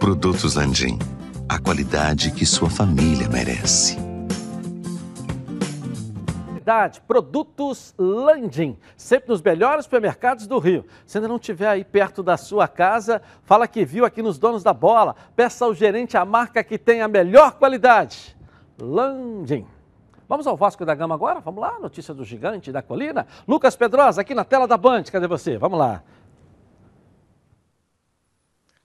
[0.00, 0.98] Produtos Landim,
[1.48, 3.96] a qualidade que sua família merece.
[7.06, 10.84] Produtos Landim, sempre nos melhores supermercados do Rio.
[11.06, 14.64] Se ainda não estiver aí perto da sua casa, fala que viu aqui nos Donos
[14.64, 15.14] da Bola.
[15.36, 18.36] Peça ao gerente a marca que tem a melhor qualidade.
[18.80, 19.66] Landim.
[20.30, 21.40] Vamos ao Vasco da Gama agora?
[21.40, 23.26] Vamos lá, notícia do gigante da colina.
[23.48, 25.02] Lucas Pedrosa, aqui na tela da Band.
[25.10, 25.58] Cadê você?
[25.58, 26.04] Vamos lá.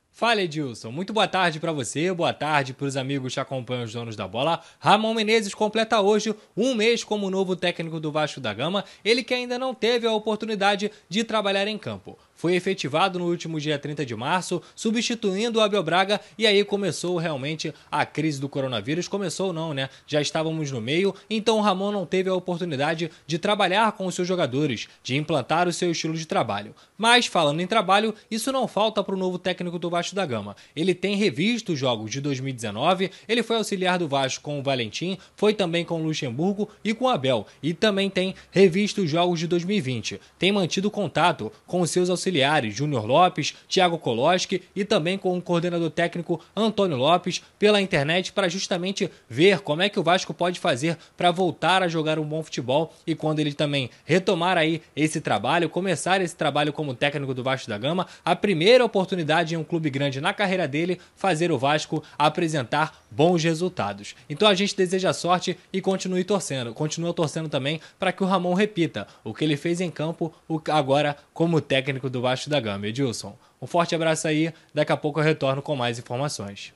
[0.10, 3.94] Fala Edilson, muito boa tarde para você, boa tarde para os amigos que acompanham os
[3.94, 4.60] donos da bola.
[4.80, 9.34] Ramon Menezes completa hoje um mês como novo técnico do Vasco da Gama, ele que
[9.36, 14.06] ainda não teve a oportunidade de trabalhar em campo foi efetivado no último dia 30
[14.06, 19.08] de março, substituindo o Abel Braga, e aí começou realmente a crise do coronavírus.
[19.08, 19.90] Começou não, né?
[20.06, 24.14] Já estávamos no meio, então o Ramon não teve a oportunidade de trabalhar com os
[24.14, 26.76] seus jogadores, de implantar o seu estilo de trabalho.
[26.98, 30.56] Mas, falando em trabalho, isso não falta para o novo técnico do Vasco da Gama.
[30.76, 35.18] Ele tem revisto os jogos de 2019, ele foi auxiliar do Vasco com o Valentim,
[35.36, 39.40] foi também com o Luxemburgo e com o Abel, e também tem revisto os jogos
[39.40, 40.20] de 2020.
[40.38, 45.38] Tem mantido contato com os seus auxiliares auxiliares Júnior Lopes, Thiago Koloski e também com
[45.38, 50.34] o coordenador técnico Antônio Lopes pela internet para justamente ver como é que o Vasco
[50.34, 54.82] pode fazer para voltar a jogar um bom futebol e quando ele também retomar aí
[54.96, 59.58] esse trabalho, começar esse trabalho como técnico do Vasco da Gama, a primeira oportunidade em
[59.58, 64.16] um clube grande na carreira dele, fazer o Vasco apresentar bons resultados.
[64.30, 68.54] Então a gente deseja sorte e continue torcendo, continua torcendo também para que o Ramon
[68.54, 70.34] repita o que ele fez em campo
[70.70, 72.88] agora como técnico do Vasco da Gama.
[72.88, 74.54] Edilson, um forte abraço aí.
[74.74, 76.74] Daqui a pouco eu retorno com mais informações.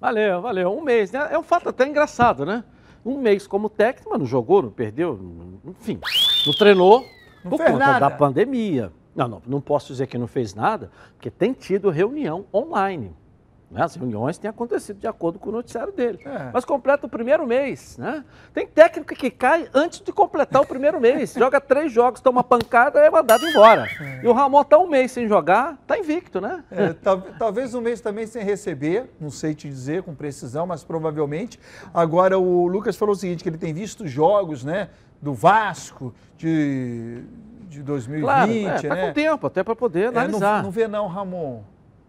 [0.00, 0.76] Valeu, valeu.
[0.76, 1.28] Um mês, né?
[1.30, 2.64] É um fato até engraçado, né?
[3.04, 5.18] Um mês como técnico, mas não jogou, não perdeu,
[5.64, 5.98] enfim,
[6.46, 7.04] não treinou
[7.44, 8.00] não por conta nada.
[8.00, 8.92] da pandemia.
[9.14, 13.14] Não, não, não posso dizer que não fez nada, porque tem tido reunião online.
[13.72, 13.82] Né?
[13.82, 16.20] As reuniões têm acontecido de acordo com o noticiário dele.
[16.24, 16.50] É.
[16.52, 17.96] Mas completa o primeiro mês.
[17.96, 18.22] Né?
[18.52, 21.32] Tem técnico que cai antes de completar o primeiro mês.
[21.38, 23.88] Joga três jogos, toma pancada e é mandado embora.
[24.00, 24.20] É.
[24.22, 26.62] E o Ramon está um mês sem jogar, está invicto, né?
[26.70, 26.92] É,
[27.38, 31.58] talvez um mês também sem receber, não sei te dizer com precisão, mas provavelmente.
[31.94, 37.22] Agora o Lucas falou o seguinte, que ele tem visto jogos né, do Vasco, de,
[37.68, 38.22] de 2020.
[38.22, 39.06] Claro, é, tá né?
[39.06, 40.56] com tempo até para poder analisar.
[40.56, 41.62] não, não vê não, Ramon.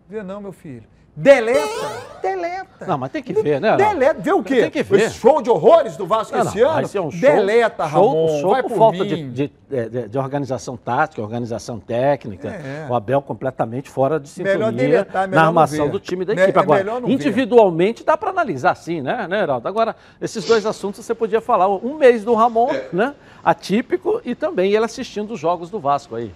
[0.09, 0.92] Vê não, meu filho.
[1.15, 2.13] Deleta.
[2.23, 2.85] Deleta.
[2.87, 3.77] Não, mas tem que ver, né?
[3.77, 4.19] Deleta.
[4.19, 4.61] Vê o quê?
[4.61, 5.07] Tem que ver.
[5.07, 6.89] O show de horrores do Vasco não, esse não, ano?
[6.91, 8.27] É um show, Deleta, Ramon.
[8.27, 12.47] Show, show vai por, por falta de, de, de, de, organização tática, organização técnica.
[12.47, 12.87] É.
[12.89, 16.57] O Abel completamente fora de sintonia melhor deletar, melhor na armação do time da equipe.
[16.57, 18.05] É Agora, individualmente ver.
[18.07, 19.67] dá para analisar sim, né, né, Heraldo?
[19.67, 21.67] Agora, esses dois assuntos você podia falar.
[21.67, 22.87] Um mês do Ramon, é.
[22.91, 23.13] né?
[23.43, 26.31] Atípico e também ele assistindo os jogos do Vasco aí.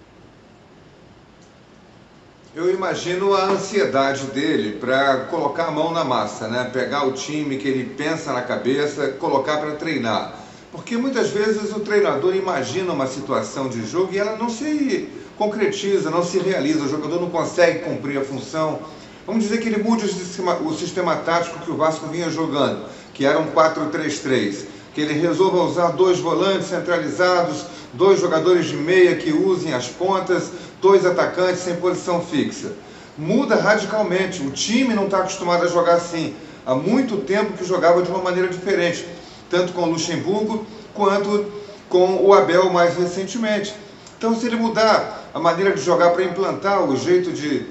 [2.56, 6.70] Eu imagino a ansiedade dele para colocar a mão na massa, né?
[6.72, 10.34] Pegar o time que ele pensa na cabeça, colocar para treinar.
[10.72, 16.10] Porque muitas vezes o treinador imagina uma situação de jogo e ela não se concretiza,
[16.10, 18.78] não se realiza, o jogador não consegue cumprir a função.
[19.26, 22.86] Vamos dizer que ele mude o sistema, o sistema tático que o Vasco vinha jogando,
[23.12, 24.64] que era um 4-3-3.
[24.94, 30.50] Que ele resolva usar dois volantes centralizados, dois jogadores de meia que usem as pontas,
[30.80, 32.72] dois atacantes sem posição fixa.
[33.16, 34.42] Muda radicalmente.
[34.42, 36.34] O time não está acostumado a jogar assim.
[36.64, 39.06] Há muito tempo que jogava de uma maneira diferente,
[39.50, 41.46] tanto com o Luxemburgo quanto
[41.88, 43.74] com o Abel mais recentemente.
[44.18, 47.66] Então, se ele mudar a maneira de jogar para implantar o jeito de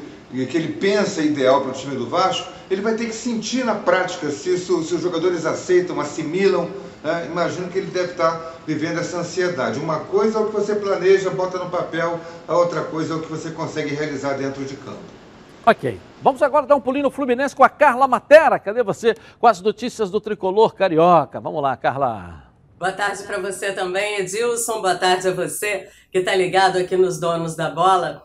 [0.46, 3.76] que ele pensa ideal para o time do Vasco, ele vai ter que sentir na
[3.76, 6.70] prática se, isso, se os jogadores aceitam, assimilam
[7.04, 7.26] né?
[7.26, 9.80] imagino que ele deve estar vivendo essa ansiedade.
[9.80, 13.22] Uma coisa é o que você planeja, bota no papel, a outra coisa é o
[13.22, 15.18] que você consegue realizar dentro de campo.
[15.66, 16.00] Ok.
[16.22, 18.58] Vamos agora dar um pulinho no Fluminense com a Carla Matera.
[18.58, 21.40] Cadê você com as notícias do tricolor carioca?
[21.40, 22.44] Vamos lá, Carla.
[22.80, 24.82] Boa tarde para você também, Edilson.
[24.82, 28.24] Boa tarde a você que está ligado aqui nos Donos da Bola.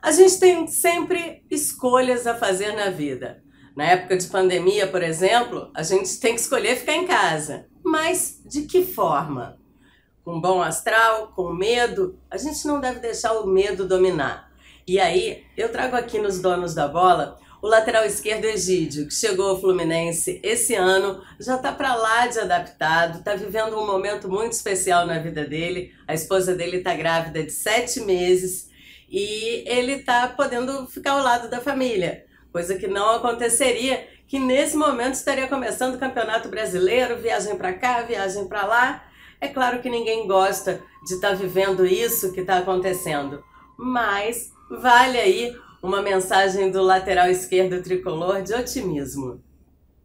[0.00, 3.43] A gente tem sempre escolhas a fazer na vida.
[3.76, 7.66] Na época de pandemia, por exemplo, a gente tem que escolher ficar em casa.
[7.84, 9.58] Mas de que forma?
[10.24, 12.18] Com bom astral, com medo?
[12.30, 14.50] A gente não deve deixar o medo dominar.
[14.86, 19.48] E aí, eu trago aqui nos donos da bola o lateral esquerdo Egídio, que chegou
[19.48, 24.52] ao Fluminense esse ano, já está para lá de adaptado, está vivendo um momento muito
[24.52, 25.90] especial na vida dele.
[26.06, 28.68] A esposa dele está grávida de sete meses
[29.08, 32.23] e ele está podendo ficar ao lado da família,
[32.54, 38.02] coisa que não aconteceria, que nesse momento estaria começando o Campeonato Brasileiro, viagem para cá,
[38.02, 39.04] viagem para lá.
[39.40, 43.42] É claro que ninguém gosta de estar tá vivendo isso que está acontecendo,
[43.76, 49.42] mas vale aí uma mensagem do lateral esquerdo tricolor de otimismo.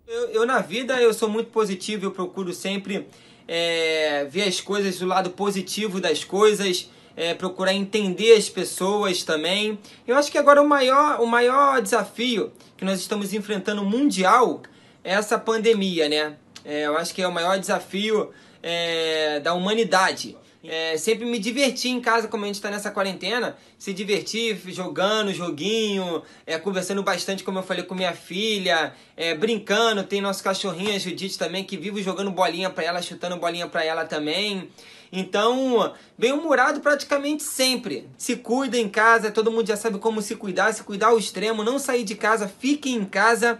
[0.07, 3.07] Eu, eu na vida eu sou muito positivo, eu procuro sempre
[3.47, 9.77] é, ver as coisas do lado positivo das coisas, é, procurar entender as pessoas também.
[10.07, 14.61] Eu acho que agora o maior, o maior desafio que nós estamos enfrentando mundial
[15.03, 16.35] é essa pandemia, né?
[16.63, 20.37] É, eu acho que é o maior desafio é, da humanidade.
[20.61, 25.33] É, sempre me divertir em casa, como a gente está nessa quarentena, se divertir jogando
[25.33, 30.03] joguinho, é, conversando bastante, como eu falei, com minha filha, é, brincando.
[30.03, 33.85] Tem nosso cachorrinho, a Judite também, que vive jogando bolinha para ela, chutando bolinha para
[33.85, 34.69] ela também.
[35.11, 38.07] Então, bem humorado praticamente sempre.
[38.17, 41.63] Se cuida em casa, todo mundo já sabe como se cuidar, se cuidar ao extremo,
[41.63, 43.59] não sair de casa, fique em casa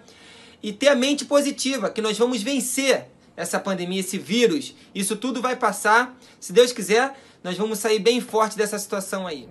[0.62, 4.76] e ter a mente positiva, que nós vamos vencer essa pandemia, esse vírus.
[4.94, 6.16] Isso tudo vai passar.
[6.40, 9.48] Se Deus quiser, nós vamos sair bem forte dessa situação aí.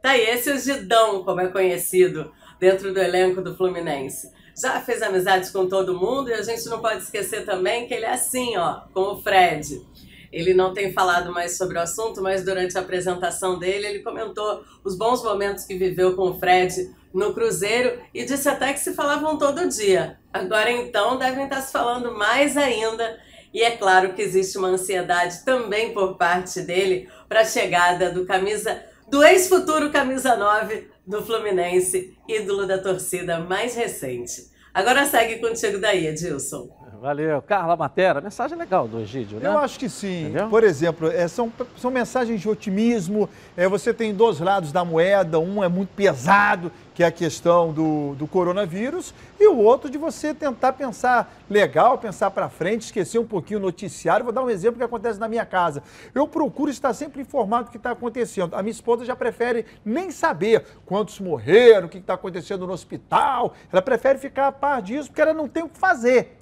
[0.00, 4.30] Tá aí, esse é o Gidão, como é conhecido dentro do elenco do Fluminense.
[4.60, 8.04] Já fez amizades com todo mundo e a gente não pode esquecer também que ele
[8.04, 9.84] é assim, ó, com o Fred.
[10.32, 14.62] Ele não tem falado mais sobre o assunto, mas durante a apresentação dele, ele comentou
[14.84, 18.94] os bons momentos que viveu com o Fred no Cruzeiro e disse até que se
[18.94, 20.18] falavam todo dia.
[20.32, 23.18] Agora então devem estar se falando mais ainda.
[23.52, 28.26] E é claro que existe uma ansiedade também por parte dele para a chegada do
[28.26, 34.50] camisa do ex-futuro camisa 9 do Fluminense, ídolo da torcida mais recente.
[34.74, 36.77] Agora segue contigo daí, Edilson.
[37.00, 37.40] Valeu.
[37.42, 39.48] Carla Matera, mensagem legal do Egídio, né?
[39.48, 40.24] Eu acho que sim.
[40.24, 40.48] Entendeu?
[40.48, 43.28] Por exemplo, é, são, são mensagens de otimismo.
[43.56, 47.72] É, você tem dois lados da moeda, um é muito pesado, que é a questão
[47.72, 53.20] do, do coronavírus, e o outro de você tentar pensar legal, pensar para frente, esquecer
[53.20, 54.24] um pouquinho o noticiário.
[54.24, 55.84] Vou dar um exemplo que acontece na minha casa.
[56.12, 58.54] Eu procuro estar sempre informado do que está acontecendo.
[58.54, 63.54] A minha esposa já prefere nem saber quantos morreram, o que está acontecendo no hospital.
[63.72, 66.37] Ela prefere ficar a par disso porque ela não tem o que fazer.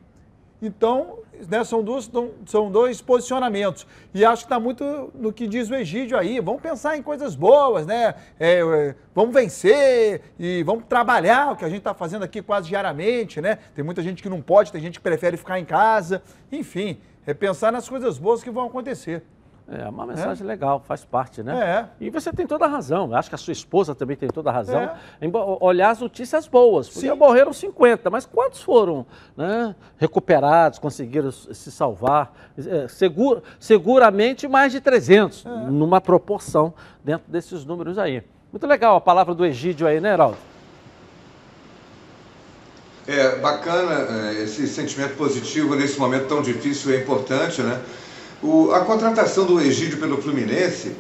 [0.61, 2.11] Então, né, são, dois,
[2.47, 3.87] são dois posicionamentos.
[4.15, 6.41] E acho que está muito no que diz o Egídio aí.
[6.41, 8.15] Vamos pensar em coisas boas, né?
[8.41, 12.69] É, é, vamos vencer e vamos trabalhar, o que a gente está fazendo aqui quase
[12.69, 13.59] diariamente, né?
[13.75, 16.23] Tem muita gente que não pode, tem gente que prefere ficar em casa.
[16.51, 19.23] Enfim, é pensar nas coisas boas que vão acontecer.
[19.69, 20.47] É uma mensagem é.
[20.47, 21.89] legal, faz parte, né?
[22.01, 22.05] É.
[22.05, 23.13] E você tem toda a razão.
[23.13, 24.97] Acho que a sua esposa também tem toda a razão é.
[25.21, 26.89] em olhar as notícias boas.
[26.89, 27.15] Porque Sim.
[27.17, 29.05] morreram 50, mas quantos foram
[29.37, 32.33] né, recuperados, conseguiram se salvar?
[32.57, 35.49] É, segura, seguramente mais de 300, é.
[35.49, 36.73] numa proporção
[37.05, 38.23] dentro desses números aí.
[38.53, 40.39] Muito legal a palavra do Egídio aí, né, Heraldo?
[43.09, 47.81] É bacana é, esse sentimento positivo nesse momento tão difícil é importante, né?
[48.43, 50.93] O, a contratação do Egídio pelo Fluminense,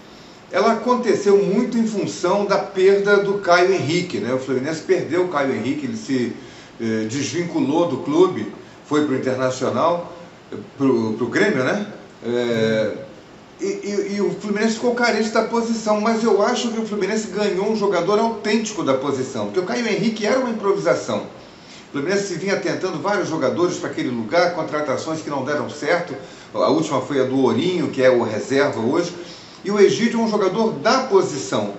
[0.50, 4.18] ela aconteceu muito em função da perda do Caio Henrique.
[4.18, 4.32] Né?
[4.32, 6.32] O Fluminense perdeu o Caio Henrique, ele se
[6.80, 8.52] eh, desvinculou do clube,
[8.86, 10.16] foi para o Internacional,
[10.76, 11.86] para o Grêmio, né?
[12.24, 12.92] É,
[13.60, 17.28] e, e, e, o Fluminense ficou carente da posição, mas eu acho que o Fluminense
[17.28, 21.20] ganhou um jogador autêntico da posição, porque o Caio Henrique era uma improvisação.
[21.88, 26.14] O Fluminense vinha tentando vários jogadores para aquele lugar, contratações que não deram certo.
[26.54, 29.12] A última foi a do Ourinho, que é o reserva hoje.
[29.64, 31.74] E o Egídio é um jogador da posição.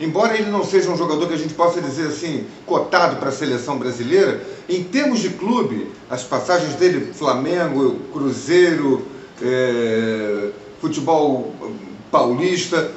[0.00, 3.32] Embora ele não seja um jogador que a gente possa dizer assim, cotado para a
[3.32, 9.06] seleção brasileira, em termos de clube, as passagens dele, Flamengo, Cruzeiro,
[9.40, 10.50] é,
[10.80, 11.54] futebol
[12.10, 12.90] paulista,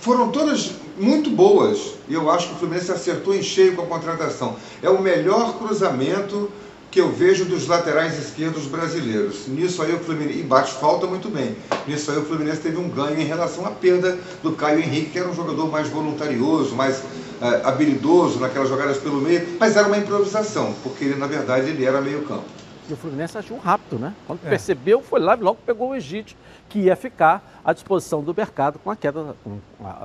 [0.00, 1.94] foram todas muito boas.
[2.08, 4.56] E eu acho que o Fluminense acertou em cheio com a contratação.
[4.82, 6.50] É o melhor cruzamento
[6.90, 9.46] que eu vejo dos laterais esquerdos brasileiros.
[9.46, 12.88] Nisso aí o Fluminense, e bate falta muito bem, nisso aí o Fluminense teve um
[12.88, 16.98] ganho em relação à perda do Caio Henrique, que era um jogador mais voluntarioso, mais
[16.98, 21.84] uh, habilidoso naquelas jogadas pelo meio, mas era uma improvisação, porque ele, na verdade ele
[21.84, 22.44] era meio campo.
[22.88, 24.14] E o Fluminense agiu rápido, né?
[24.26, 24.48] Quando é.
[24.48, 26.34] percebeu, foi lá e logo pegou o Egito,
[26.70, 29.36] que ia ficar à disposição do mercado com a queda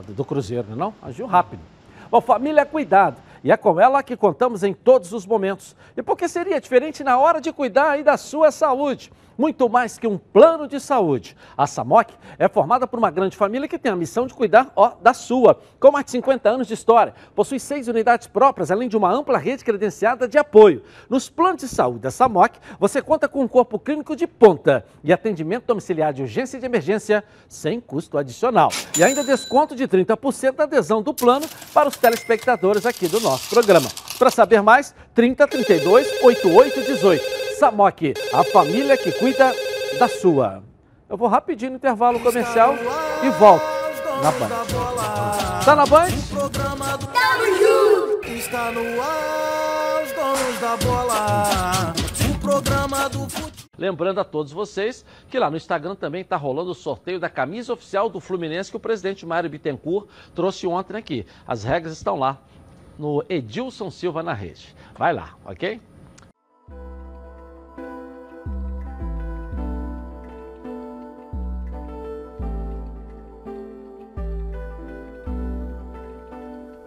[0.09, 0.93] do Cruzeiro, não?
[1.01, 1.61] Agiu rápido.
[2.11, 3.17] Bom, família é cuidado.
[3.43, 5.75] E é com ela que contamos em todos os momentos.
[5.97, 9.11] E por que seria diferente na hora de cuidar aí da sua saúde?
[9.37, 11.35] Muito mais que um plano de saúde.
[11.57, 14.93] A SAMOC é formada por uma grande família que tem a missão de cuidar ó,
[15.01, 15.59] da sua.
[15.79, 19.37] Com mais de 50 anos de história, possui seis unidades próprias, além de uma ampla
[19.37, 20.83] rede credenciada de apoio.
[21.09, 25.11] Nos planos de saúde da SAMOC, você conta com um corpo clínico de ponta e
[25.11, 28.69] atendimento domiciliar de urgência e de emergência sem custo adicional.
[28.97, 33.49] E ainda desconto de 30% da adesão do plano para os telespectadores aqui do nosso
[33.49, 33.89] programa.
[34.17, 37.52] Para saber mais, 30 32 88 18.
[37.53, 39.53] Samok, a família que cuida
[39.99, 40.63] da sua.
[41.09, 42.75] Eu vou rapidinho no intervalo comercial
[43.23, 43.65] e volto
[44.21, 45.63] na Band.
[45.63, 46.07] Tá na Band?
[46.51, 48.27] Tamo junto!
[48.27, 51.93] Está no ar, os donos da bola.
[52.29, 53.63] O programa do futebol.
[53.77, 57.73] Lembrando a todos vocês que lá no Instagram também está rolando o sorteio da camisa
[57.73, 61.25] oficial do Fluminense que o presidente Mário Bittencourt trouxe ontem aqui.
[61.47, 62.39] As regras estão lá
[62.97, 64.75] no Edilson Silva na rede.
[64.97, 65.81] Vai lá, ok?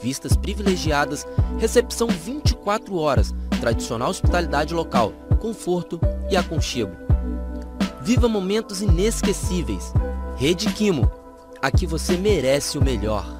[0.00, 1.26] Vistas privilegiadas,
[1.58, 6.92] recepção 24 horas, tradicional hospitalidade local, conforto e aconchego.
[8.02, 9.92] Viva momentos inesquecíveis.
[10.36, 11.10] Rede Quimo.
[11.60, 13.39] Aqui você merece o melhor.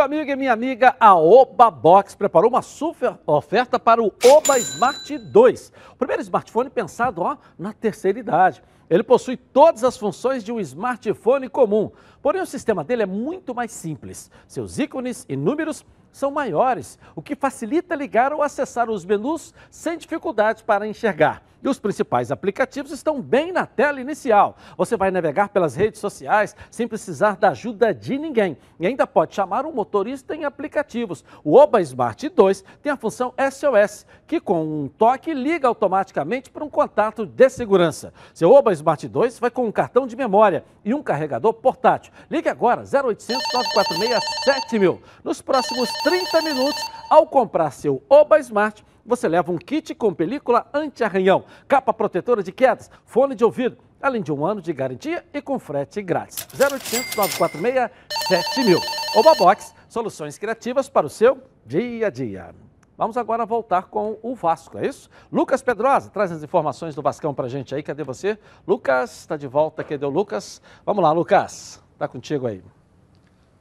[0.00, 4.58] Meu amigo e minha amiga, a Oba Box preparou uma super oferta para o Oba
[4.58, 5.72] Smart 2.
[5.92, 8.62] O primeiro smartphone pensado ó, na terceira idade.
[8.88, 11.90] Ele possui todas as funções de um smartphone comum,
[12.22, 14.30] porém o sistema dele é muito mais simples.
[14.48, 19.98] Seus ícones e números são maiores, o que facilita ligar ou acessar os menus sem
[19.98, 21.42] dificuldades para enxergar.
[21.62, 24.56] E os principais aplicativos estão bem na tela inicial.
[24.76, 28.56] Você vai navegar pelas redes sociais sem precisar da ajuda de ninguém.
[28.78, 31.24] E ainda pode chamar um motorista em aplicativos.
[31.44, 36.64] O Oba Smart 2 tem a função SOS, que com um toque liga automaticamente para
[36.64, 38.12] um contato de segurança.
[38.32, 42.12] Seu Oba Smart 2 vai com um cartão de memória e um carregador portátil.
[42.30, 45.02] Ligue agora 0800 946 7000.
[45.22, 50.66] Nos próximos 30 minutos, ao comprar seu Oba Smart, você leva um kit com película
[50.72, 55.42] anti-arranhão, capa protetora de quedas, fone de ouvido, além de um ano de garantia e
[55.42, 56.46] com frete grátis.
[56.54, 57.90] 0800 946
[58.28, 58.78] 7000.
[59.16, 62.54] Oba Box, soluções criativas para o seu dia a dia.
[62.96, 65.10] Vamos agora voltar com o Vasco, é isso?
[65.32, 67.82] Lucas Pedrosa, traz as informações do Vascão pra gente aí.
[67.82, 68.38] Cadê você?
[68.64, 69.82] Lucas, está de volta.
[69.82, 70.62] Cadê o Lucas?
[70.86, 71.82] Vamos lá, Lucas.
[71.98, 72.62] Tá contigo aí.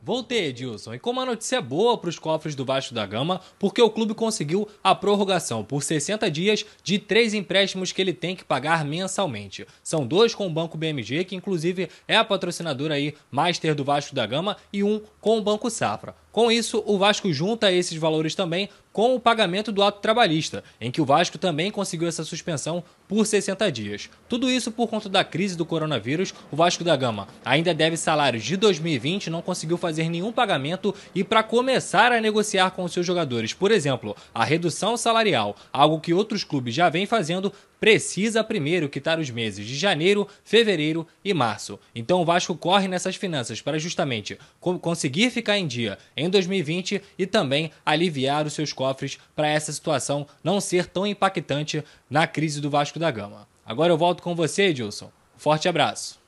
[0.01, 0.93] Voltei, Edilson.
[0.93, 4.13] E com uma notícia boa para os cofres do Vasco da Gama, porque o clube
[4.13, 9.67] conseguiu a prorrogação por 60 dias de três empréstimos que ele tem que pagar mensalmente.
[9.83, 14.15] São dois com o Banco BMG, que inclusive é a patrocinadora aí master do Vasco
[14.15, 16.15] da Gama, e um com o Banco Safra.
[16.31, 20.91] Com isso, o Vasco junta esses valores também com o pagamento do ato trabalhista, em
[20.91, 24.09] que o Vasco também conseguiu essa suspensão por 60 dias.
[24.27, 28.43] Tudo isso por conta da crise do coronavírus, o Vasco da Gama ainda deve salários
[28.43, 33.05] de 2020, não conseguiu fazer nenhum pagamento e para começar a negociar com os seus
[33.05, 38.89] jogadores, por exemplo, a redução salarial, algo que outros clubes já vêm fazendo, precisa primeiro
[38.89, 41.79] quitar os meses de janeiro, fevereiro e março.
[41.95, 47.25] Então o Vasco corre nessas finanças para justamente conseguir ficar em dia em 2020 e
[47.25, 52.69] também aliviar os seus cofres para essa situação não ser tão impactante na crise do
[52.69, 53.47] Vasco da Gama.
[53.65, 55.11] Agora eu volto com você, Edilson.
[55.37, 56.19] Forte abraço.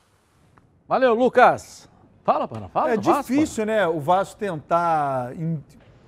[0.88, 1.88] Valeu, Lucas.
[2.24, 2.92] Fala, Pana, fala.
[2.92, 5.32] É difícil, né, o Vasco tentar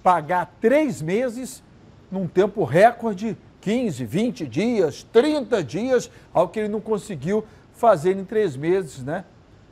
[0.03, 1.63] pagar três meses
[2.11, 7.43] num tempo recorde 15, 20 dias, 30 dias, algo que ele não conseguiu
[7.73, 9.25] fazer em três meses, né?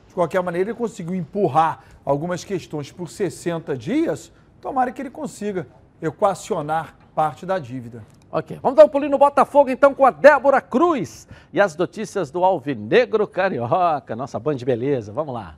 [0.07, 5.67] De qualquer maneira, ele conseguiu empurrar algumas questões por 60 dias, tomara que ele consiga
[6.01, 8.03] equacionar parte da dívida.
[8.31, 12.31] Ok, vamos dar um pulinho no Botafogo então com a Débora Cruz e as notícias
[12.31, 15.55] do Alvinegro Carioca, nossa band de beleza, vamos lá.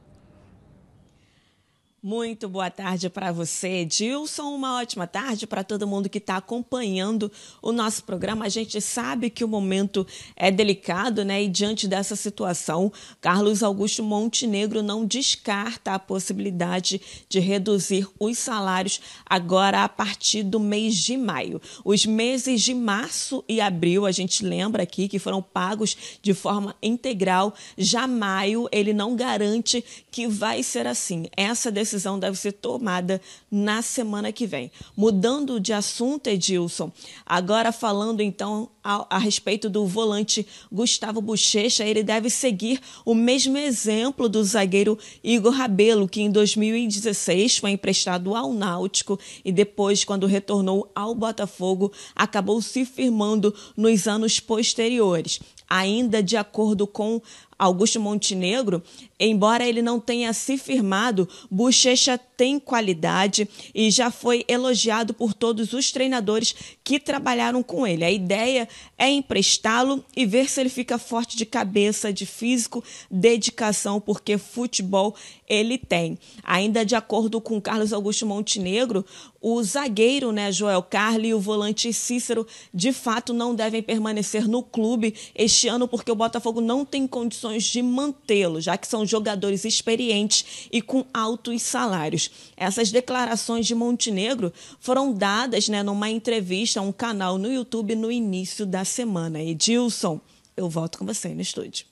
[2.07, 4.53] Muito boa tarde para você, Edilson.
[4.53, 7.31] Uma ótima tarde para todo mundo que está acompanhando
[7.63, 8.45] o nosso programa.
[8.45, 11.41] A gente sabe que o momento é delicado, né?
[11.41, 19.01] E diante dessa situação, Carlos Augusto Montenegro não descarta a possibilidade de reduzir os salários
[19.25, 21.59] agora a partir do mês de maio.
[21.83, 26.75] Os meses de março e abril, a gente lembra aqui que foram pagos de forma
[26.83, 27.55] integral.
[27.75, 31.25] Já maio, ele não garante que vai ser assim.
[31.35, 34.71] Essa decisão decisão deve ser tomada na semana que vem.
[34.95, 36.91] Mudando de assunto, Edilson,
[37.25, 43.57] agora falando então a, a respeito do volante Gustavo Bochecha, ele deve seguir o mesmo
[43.57, 50.27] exemplo do zagueiro Igor Rabelo, que em 2016 foi emprestado ao Náutico e depois, quando
[50.27, 57.19] retornou ao Botafogo, acabou se firmando nos anos posteriores ainda de acordo com
[57.57, 58.83] Augusto Montenegro,
[59.19, 65.71] embora ele não tenha se firmado, Bochecha tem qualidade e já foi elogiado por todos
[65.71, 66.53] os treinadores
[66.83, 68.03] que trabalharam com ele.
[68.03, 74.01] A ideia é emprestá-lo e ver se ele fica forte de cabeça, de físico, dedicação,
[74.01, 75.15] porque futebol
[75.47, 76.17] ele tem.
[76.43, 79.05] Ainda de acordo com Carlos Augusto Montenegro,
[79.39, 84.63] o zagueiro, né, Joel Carli e o volante Cícero, de fato não devem permanecer no
[84.63, 89.65] clube este ano porque o Botafogo não tem condições de mantê-lo, já que são jogadores
[89.65, 92.51] experientes e com altos salários.
[92.57, 98.11] Essas declarações de Montenegro foram dadas, né, numa entrevista a um canal no YouTube no
[98.11, 99.41] início da semana.
[99.41, 100.19] Edilson,
[100.57, 101.85] eu volto com você no estúdio.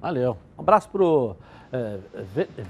[0.00, 0.36] Valeu.
[0.56, 1.36] Um abraço pro
[1.72, 1.98] é,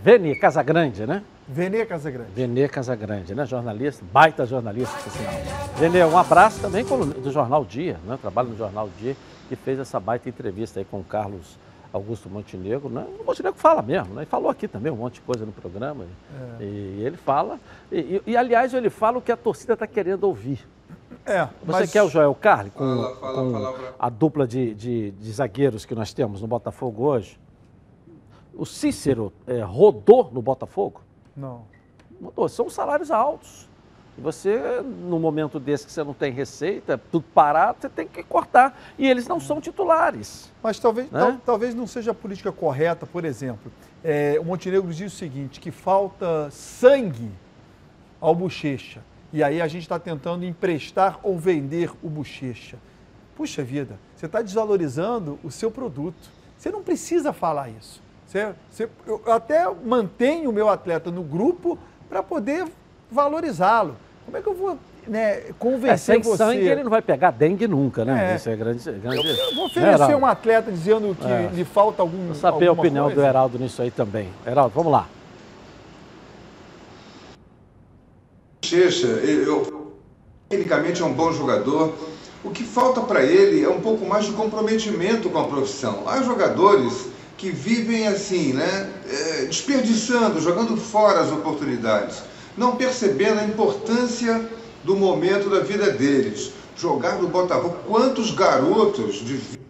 [0.02, 1.22] Vene Casagrande, né?
[1.48, 2.30] Vene Casagrande.
[2.34, 3.46] Vene Casagrande, né?
[3.46, 5.34] Jornalista, baita jornalista, por sinal.
[5.76, 8.18] Vene, um abraço também do Jornal Dia, né?
[8.20, 9.16] Trabalho no Jornal Dia,
[9.48, 11.58] que fez essa baita entrevista aí com o Carlos
[11.92, 13.06] Augusto Montenegro, né?
[13.18, 14.22] O Montenegro fala mesmo, né?
[14.22, 16.04] E falou aqui também um monte de coisa no programa.
[16.60, 16.64] É.
[16.64, 17.58] E ele fala,
[17.90, 20.66] e, e, e, aliás ele fala o que a torcida está querendo ouvir.
[21.26, 21.92] É, Você mas...
[21.92, 25.84] quer o Joel Carli com, fala, fala, com fala, a dupla de, de, de zagueiros
[25.84, 27.38] que nós temos no Botafogo hoje?
[28.54, 31.02] O Cícero é, rodou no Botafogo?
[31.36, 31.62] Não.
[32.22, 32.48] Rodou.
[32.48, 33.68] São salários altos.
[34.18, 38.22] E você, no momento desse que você não tem receita, tudo parado, você tem que
[38.22, 38.78] cortar.
[38.98, 40.50] E eles não são titulares.
[40.62, 41.20] Mas talvez, né?
[41.20, 43.72] tal, talvez não seja a política correta, por exemplo.
[44.02, 47.30] É, o Montenegro diz o seguinte, que falta sangue
[48.20, 49.02] ao bochecha.
[49.32, 52.78] E aí a gente está tentando emprestar ou vender o bochecha.
[53.36, 56.30] Puxa vida, você está desvalorizando o seu produto.
[56.58, 58.02] Você não precisa falar isso.
[58.26, 62.66] Você, você, eu até mantenho o meu atleta no grupo para poder
[63.10, 63.96] valorizá-lo.
[64.24, 66.36] Como é que eu vou né, convencer é, sem você?
[66.36, 68.32] sangue ele não vai pegar dengue nunca, né?
[68.32, 68.36] É.
[68.36, 68.82] Isso é grande.
[68.92, 69.16] grande...
[69.16, 71.50] Eu, eu vou oferecer um atleta dizendo que é.
[71.52, 72.26] lhe falta algum.
[72.26, 73.20] Vou saber a opinião coisa.
[73.20, 74.28] do Heraldo nisso aí também.
[74.46, 75.08] Heraldo, vamos lá.
[78.64, 79.96] Checha, eu,
[80.48, 81.92] tecnicamente é um bom jogador.
[82.44, 86.04] O que falta para ele é um pouco mais de comprometimento com a profissão.
[86.06, 92.22] Há jogadores que vivem assim, né, é, desperdiçando, jogando fora as oportunidades,
[92.56, 94.48] não percebendo a importância
[94.84, 96.52] do momento da vida deles.
[96.76, 99.60] Jogar no Botafogo, quantos garotos de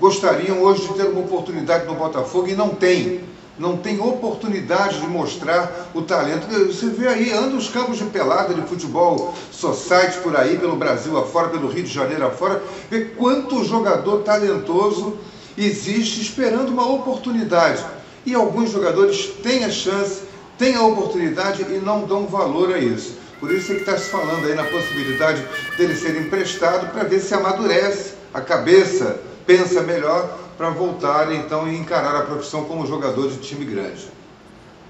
[0.00, 3.20] gostariam hoje de ter uma oportunidade no Botafogo e não tem?
[3.56, 6.48] Não tem oportunidade de mostrar o talento.
[6.66, 11.16] Você vê aí, anda os campos de pelada de futebol society por aí, pelo Brasil
[11.16, 12.60] afora, pelo Rio de Janeiro afora,
[12.90, 15.18] vê quanto jogador talentoso
[15.56, 17.84] existe esperando uma oportunidade.
[18.26, 20.22] E alguns jogadores têm a chance,
[20.62, 23.18] têm a oportunidade e não dão valor a isso.
[23.40, 25.44] Por isso é que está se falando aí na possibilidade
[25.76, 31.76] dele ser emprestado para ver se amadurece a cabeça, pensa melhor para voltar então e
[31.76, 34.06] encarar a profissão como jogador de time grande.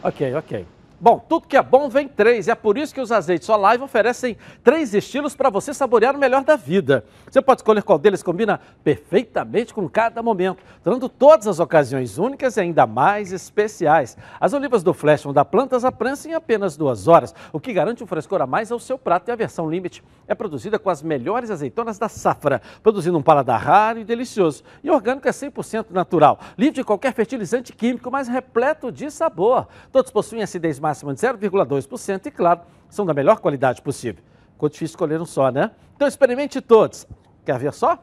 [0.03, 0.67] Ok, ok.
[1.03, 3.83] Bom, tudo que é bom vem três, e é por isso que os azeites Olive
[3.83, 7.05] oferecem três estilos para você saborear o melhor da vida.
[7.29, 12.57] Você pode escolher qual deles combina perfeitamente com cada momento, tornando todas as ocasiões únicas
[12.57, 14.17] e ainda mais especiais.
[14.39, 17.73] As olivas do Flash vão dar plantas à prensa em apenas duas horas, o que
[17.73, 20.89] garante um frescor a mais ao seu prato e a versão Limite é produzida com
[20.89, 24.63] as melhores azeitonas da safra, produzindo um paladar raro e delicioso.
[24.85, 29.67] E orgânico é 100% natural, livre de qualquer fertilizante químico, mas repleto de sabor.
[29.91, 34.23] Todos possuem acidez máxima máxima de 0,2% e, claro, são da melhor qualidade possível.
[34.53, 35.71] Ficou difícil escolher um só, né?
[35.97, 37.07] Então experimente todos.
[37.45, 37.99] Quer ver só?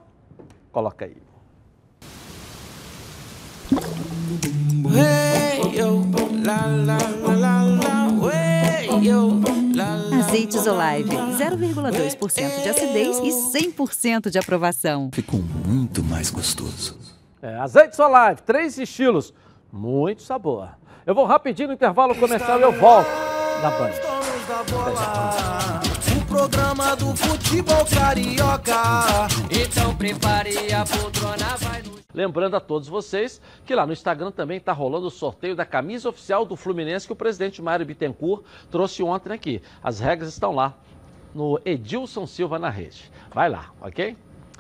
[0.72, 1.16] Coloca aí.
[10.20, 13.30] Azeites Olive, 0,2% de acidez e
[13.72, 15.10] 100% de aprovação.
[15.14, 16.98] Ficou muito mais gostoso.
[17.42, 19.34] É, azeites Olive, três estilos,
[19.72, 20.79] muito sabor.
[21.10, 23.10] Eu vou rapidinho no intervalo comercial e eu volto
[23.64, 23.94] na Band.
[26.16, 29.28] O programa do futebol carioca.
[29.50, 31.98] Então prepare a poltrona, vai no...
[32.14, 36.08] Lembrando a todos vocês que lá no Instagram também está rolando o sorteio da camisa
[36.08, 39.64] oficial do Fluminense que o presidente Mário Bittencourt trouxe ontem aqui.
[39.82, 40.76] As regras estão lá
[41.34, 43.12] no Edilson Silva na rede.
[43.34, 44.16] Vai lá, ok?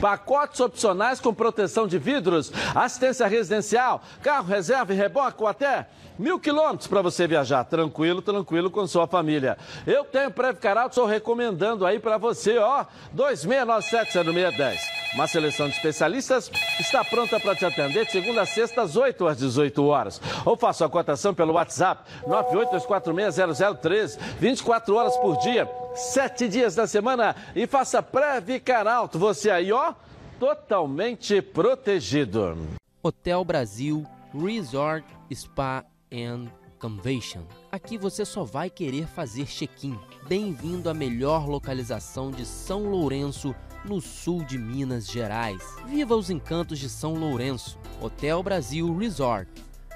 [0.00, 5.86] Pacotes opcionais com proteção de vidros, assistência residencial, carro reserva e reboque até
[6.18, 9.56] mil quilômetros para você viajar tranquilo, tranquilo com sua família.
[9.86, 12.84] Eu tenho Previcar estou recomendando aí para você, ó,
[13.16, 14.78] 2697-0610.
[15.14, 16.50] Uma seleção de especialistas
[16.80, 20.20] está pronta para te atender de segunda a sexta, às 8 às 18 horas.
[20.44, 27.36] Ou faça a cotação pelo WhatsApp 982460013, 24 horas por dia, 7 dias da semana
[27.54, 29.18] e faça Previcar Alto.
[29.18, 29.94] Você aí, ó,
[30.40, 32.56] totalmente protegido.
[33.02, 36.46] Hotel Brasil Resort Spa and
[36.78, 37.42] Convention.
[37.70, 39.98] Aqui você só vai querer fazer check-in.
[40.26, 45.62] Bem-vindo à melhor localização de São Lourenço, no sul de Minas Gerais.
[45.86, 47.78] Viva os encantos de São Lourenço.
[48.00, 49.50] Hotel Brasil Resort,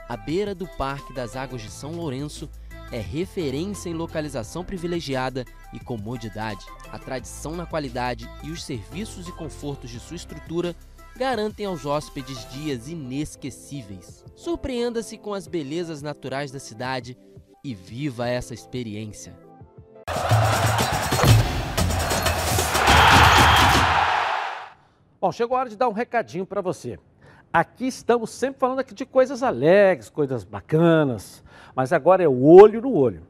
[0.09, 2.49] à beira do Parque das Águas de São Lourenço,
[2.93, 5.45] é referência em localização privilegiada
[5.77, 6.65] e comodidade.
[6.91, 10.75] A tradição na qualidade e os serviços e confortos de sua estrutura
[11.17, 14.25] garantem aos hóspedes dias inesquecíveis.
[14.35, 17.17] Surpreenda-se com as belezas naturais da cidade
[17.63, 19.35] e viva essa experiência.
[25.21, 26.99] Bom, chegou a hora de dar um recadinho para você.
[27.53, 31.43] Aqui estamos sempre falando aqui de coisas alegres, coisas bacanas,
[31.75, 33.23] mas agora é o olho no olho.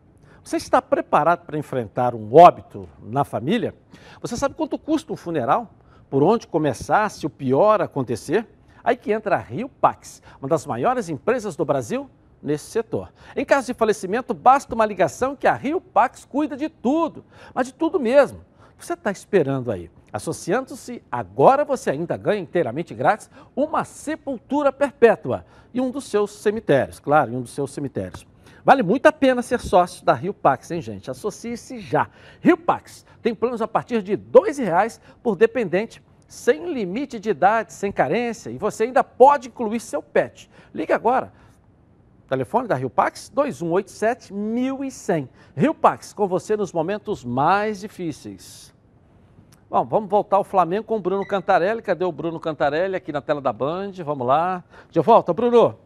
[0.47, 3.74] Você está preparado para enfrentar um óbito na família?
[4.20, 5.68] Você sabe quanto custa um funeral?
[6.09, 8.47] Por onde começar se o pior acontecer?
[8.84, 12.09] Aí que entra a Rio Pax, uma das maiores empresas do Brasil
[12.40, 13.12] nesse setor.
[13.34, 17.66] Em caso de falecimento, basta uma ligação que a Rio Pax cuida de tudo, mas
[17.66, 18.38] de tudo mesmo.
[18.72, 19.90] O que você está esperando aí?
[20.12, 25.44] Associando-se, agora você ainda ganha inteiramente grátis uma sepultura perpétua
[25.74, 28.24] e um dos seus cemitérios, claro, em um dos seus cemitérios.
[28.66, 31.08] Vale muito a pena ser sócio da Rio Pax, hein, gente?
[31.08, 32.10] Associe-se já.
[32.40, 37.72] Rio Pax tem planos a partir de R$ 2,00 por dependente, sem limite de idade,
[37.72, 40.50] sem carência, e você ainda pode incluir seu pet.
[40.74, 41.32] Ligue agora.
[42.28, 45.28] Telefone da Rio Pax 2187 1100.
[45.56, 48.74] Rio Pax, com você nos momentos mais difíceis.
[49.70, 51.82] Bom, vamos voltar ao Flamengo com o Bruno Cantarelli.
[51.82, 53.92] Cadê o Bruno Cantarelli aqui na tela da Band?
[54.04, 54.64] Vamos lá.
[54.90, 55.86] De volta, Bruno.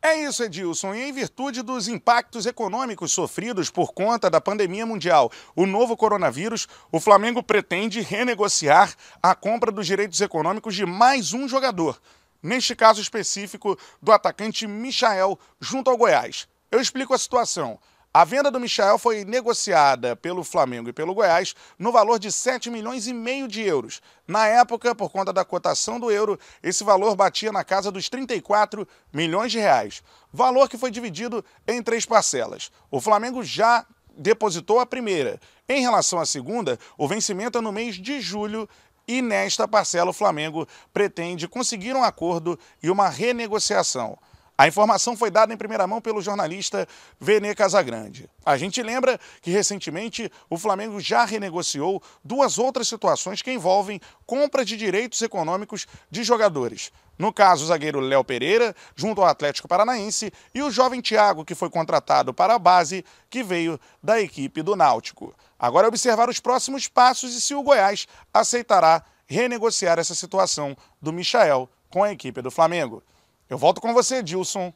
[0.00, 0.94] É isso, Edilson.
[0.94, 6.68] E em virtude dos impactos econômicos sofridos por conta da pandemia mundial, o novo coronavírus,
[6.92, 12.00] o Flamengo pretende renegociar a compra dos direitos econômicos de mais um jogador.
[12.40, 16.46] Neste caso específico, do atacante Michael, junto ao Goiás.
[16.70, 17.80] Eu explico a situação.
[18.12, 22.70] A venda do Michael foi negociada pelo Flamengo e pelo Goiás no valor de 7
[22.70, 24.00] milhões e meio de euros.
[24.26, 28.88] Na época, por conta da cotação do euro, esse valor batia na casa dos 34
[29.12, 30.02] milhões de reais.
[30.32, 32.72] Valor que foi dividido em três parcelas.
[32.90, 33.84] O Flamengo já
[34.16, 35.38] depositou a primeira.
[35.68, 38.66] Em relação à segunda, o vencimento é no mês de julho
[39.06, 44.18] e nesta parcela o Flamengo pretende conseguir um acordo e uma renegociação.
[44.60, 46.84] A informação foi dada em primeira mão pelo jornalista
[47.20, 48.28] Vene Casagrande.
[48.44, 54.64] A gente lembra que recentemente o Flamengo já renegociou duas outras situações que envolvem compra
[54.64, 56.90] de direitos econômicos de jogadores.
[57.16, 61.54] No caso, o zagueiro Léo Pereira, junto ao Atlético Paranaense, e o jovem Thiago, que
[61.54, 65.32] foi contratado para a base, que veio da equipe do Náutico.
[65.56, 71.12] Agora é observar os próximos passos e se o Goiás aceitará renegociar essa situação do
[71.12, 73.04] Michael com a equipe do Flamengo.
[73.50, 74.70] Eu volto com você, Dilson,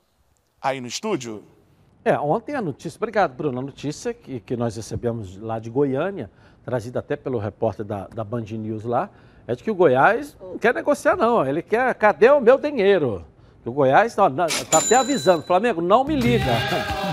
[0.58, 1.44] aí no estúdio.
[2.02, 6.30] É, ontem a notícia, obrigado, Bruno, a notícia que, que nós recebemos lá de Goiânia,
[6.64, 9.10] trazida até pelo repórter da, da Band News lá,
[9.46, 11.44] é de que o Goiás não quer negociar, não.
[11.44, 13.26] Ele quer, cadê o meu dinheiro?
[13.62, 16.52] O Goiás está até avisando, Flamengo, não me liga.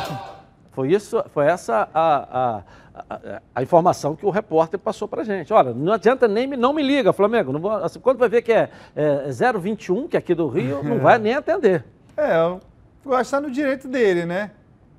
[0.71, 2.63] Foi isso, foi essa a, a,
[3.09, 5.53] a, a informação que o repórter passou para gente.
[5.53, 7.57] Olha, não adianta nem me, não me liga, Flamengo.
[7.59, 9.29] Vou, assim, quando vai ver que é, é
[9.59, 11.85] 021, que é aqui do Rio, não vai nem atender.
[12.17, 12.59] É, o
[13.05, 14.51] Goiás está no direito dele, né?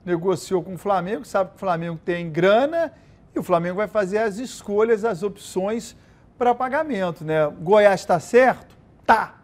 [0.05, 2.93] Negociou com o Flamengo, sabe que o Flamengo tem grana
[3.35, 5.97] e o Flamengo vai fazer as escolhas, as opções
[6.39, 7.47] para pagamento, né?
[7.61, 8.75] Goiás está certo?
[9.05, 9.35] Tá.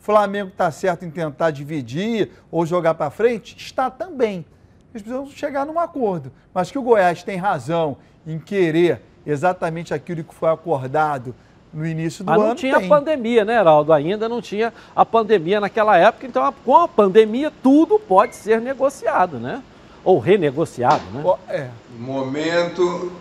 [0.00, 3.56] O Flamengo está certo em tentar dividir ou jogar para frente?
[3.56, 4.44] Está também
[4.94, 6.30] eles precisam chegar num acordo.
[6.52, 11.34] Mas que o Goiás tem razão em querer exatamente aquilo que foi acordado
[11.72, 12.48] no início do Mas ano.
[12.48, 12.88] não tinha tem.
[12.88, 13.92] pandemia, né, Heraldo?
[13.92, 19.38] Ainda não tinha a pandemia naquela época, então com a pandemia tudo pode ser negociado,
[19.38, 19.62] né?
[20.04, 21.24] Ou renegociado, né?
[21.48, 21.68] É.
[21.98, 23.12] Momento.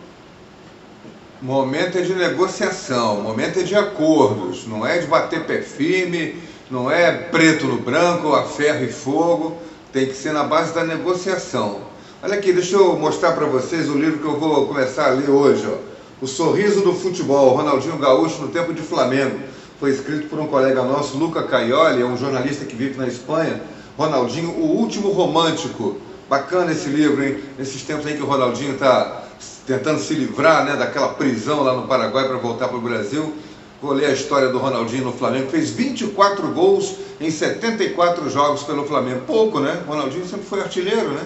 [1.41, 6.35] Momento é de negociação, momento é de acordos, não é de bater pé firme,
[6.69, 9.57] não é preto no branco, a ferro e fogo
[9.91, 11.81] tem que ser na base da negociação.
[12.23, 15.29] Olha aqui, deixa eu mostrar para vocês o livro que eu vou começar a ler
[15.29, 15.67] hoje.
[15.67, 15.91] Ó.
[16.23, 19.39] O Sorriso do Futebol, Ronaldinho Gaúcho no Tempo de Flamengo.
[19.79, 23.61] Foi escrito por um colega nosso, Luca Caioli, é um jornalista que vive na Espanha.
[23.97, 25.97] Ronaldinho, o último romântico.
[26.29, 27.39] Bacana esse livro, hein?
[27.57, 29.23] Nesses tempos aí que o Ronaldinho está
[29.65, 33.33] tentando se livrar né, daquela prisão lá no Paraguai para voltar para o Brasil.
[33.81, 35.49] Vou ler a história do Ronaldinho no Flamengo.
[35.49, 39.21] Fez 24 gols em 74 jogos pelo Flamengo.
[39.25, 39.81] Pouco, né?
[39.87, 41.25] O Ronaldinho sempre foi artilheiro, né?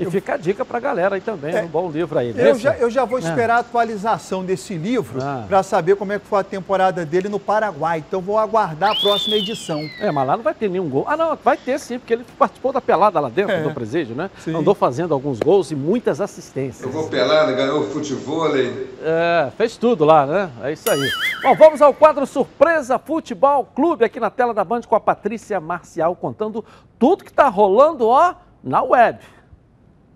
[0.00, 1.62] E fica a dica para a galera aí também, É.
[1.62, 2.34] um bom livro aí.
[2.36, 3.22] Eu já, eu já vou É.
[3.22, 5.44] esperar a atualização desse livro Ah.
[5.46, 7.98] para saber como é que foi a temporada dele no Paraguai.
[8.06, 9.80] Então vou aguardar a próxima edição.
[10.00, 11.04] É, mas lá não vai ter nenhum gol.
[11.06, 13.62] Ah, não, vai ter sim, porque ele participou da pelada lá dentro É.
[13.62, 14.30] do presídio, né?
[14.38, 14.54] Sim.
[14.56, 16.82] Andou fazendo alguns gols e muitas assistências.
[16.82, 18.90] Eu vou pelada, ganhou futevôlei.
[19.02, 20.50] É, fez tudo lá, né?
[20.62, 21.08] É isso aí.
[21.42, 25.60] Bom, vamos ao quadro Surpresa Futebol Clube aqui na tela da Band com a Patrícia
[25.60, 26.64] Marcial contando
[26.98, 29.18] tudo que tá rolando, ó, na web.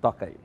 [0.05, 0.37] Toca aí.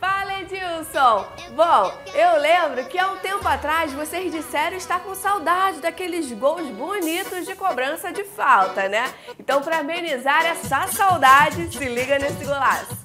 [0.00, 1.26] Fala Edilson!
[1.54, 6.66] Bom, eu lembro que há um tempo atrás vocês disseram estar com saudade daqueles gols
[6.70, 9.12] bonitos de cobrança de falta, né?
[9.38, 12.96] Então, para amenizar essa saudade, se liga nesse golaço.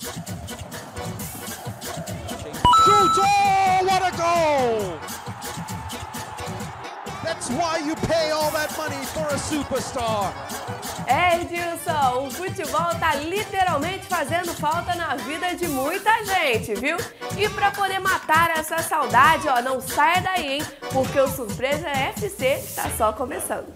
[2.86, 3.26] Chutou!
[3.84, 5.23] What a goal!
[7.24, 10.34] That's why you pay all that money for a superstar.
[11.08, 16.98] É, Edilson, o futebol tá literalmente fazendo falta na vida de muita gente, viu?
[17.38, 20.66] E para poder matar essa saudade, ó, não saia daí, hein?
[20.92, 23.72] Porque o Surpresa FC está só começando.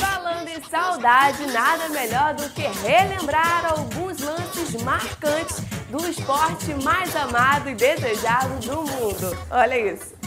[0.00, 5.62] Falando em saudade, nada melhor do que relembrar alguns lances marcantes
[5.96, 9.38] do esporte mais amado e desejado do mundo.
[9.48, 10.23] Olha isso.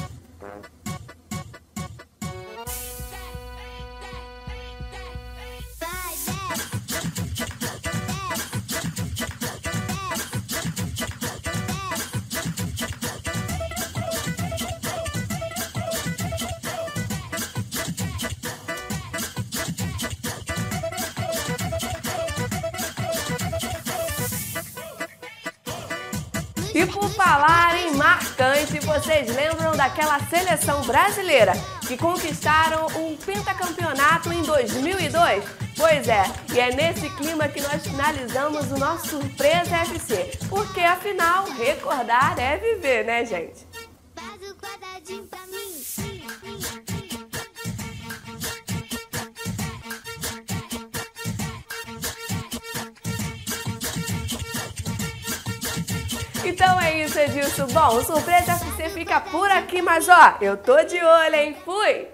[29.08, 31.53] Vocês lembram daquela seleção brasileira
[31.88, 35.45] que conquistaram o pentacampeonato em 2002?
[35.78, 41.45] Pois é, e é nesse clima que nós finalizamos o nosso Surpresa FC, porque afinal,
[41.51, 43.66] recordar é viver, né, gente?
[57.08, 57.68] Isso, Edilson.
[57.68, 61.55] Bom, o Surpresa FC fica por aqui, mas ó, eu tô de olho, hein?
[61.64, 62.08] Fui!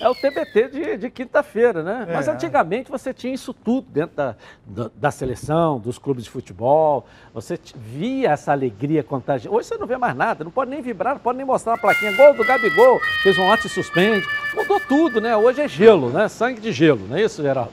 [0.00, 2.06] É o TBT de, de quinta-feira, né?
[2.08, 2.14] É.
[2.14, 7.04] Mas antigamente você tinha isso tudo dentro da, da, da seleção, dos clubes de futebol.
[7.34, 9.54] Você via essa alegria contagiante.
[9.54, 11.78] Hoje você não vê mais nada, não pode nem vibrar, não pode nem mostrar a
[11.78, 12.16] plaquinha.
[12.16, 14.26] Gol do Gabigol, fez um ótimo suspende.
[14.54, 15.36] Mudou tudo, né?
[15.36, 16.28] Hoje é gelo, né?
[16.28, 17.72] Sangue de gelo, não é isso, Geraldo?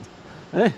[0.52, 0.74] Hein?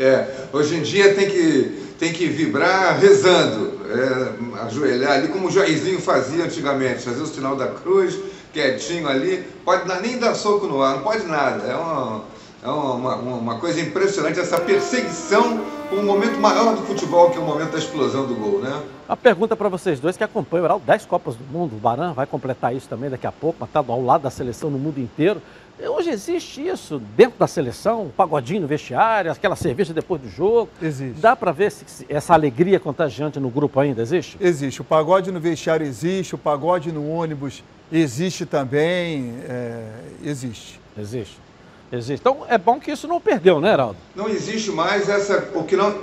[0.00, 5.50] É, hoje em dia tem que, tem que vibrar rezando, é, ajoelhar ali, como o
[5.50, 8.18] Jairzinho fazia antigamente, fazer o sinal da cruz,
[8.50, 11.66] quietinho ali, pode nem dar soco no ar, não pode nada.
[11.66, 12.24] É uma,
[12.62, 15.60] é uma, uma coisa impressionante essa perseguição
[15.90, 18.80] por um momento maior do futebol, que é o momento da explosão do gol, né?
[19.08, 22.12] Uma pergunta para vocês dois que acompanham o Heraldo, 10 Copas do Mundo, o Baran
[22.12, 25.00] vai completar isso também daqui a pouco, mas está ao lado da seleção no mundo
[25.00, 25.42] inteiro.
[25.82, 30.68] Hoje existe isso dentro da seleção, um pagodinho no vestiário, aquela cerveja depois do jogo.
[30.80, 31.20] Existe.
[31.20, 34.36] Dá para ver se, se essa alegria contagiante no grupo ainda existe?
[34.40, 34.80] Existe.
[34.82, 39.34] O pagode no vestiário existe, o pagode no ônibus existe também.
[39.48, 39.88] é,
[40.22, 40.78] existe.
[40.96, 41.49] Existe.
[41.92, 42.20] Existe.
[42.20, 43.96] Então é bom que isso não perdeu, né, Heraldo?
[44.14, 45.50] Não existe mais essa.
[45.54, 45.94] O que não,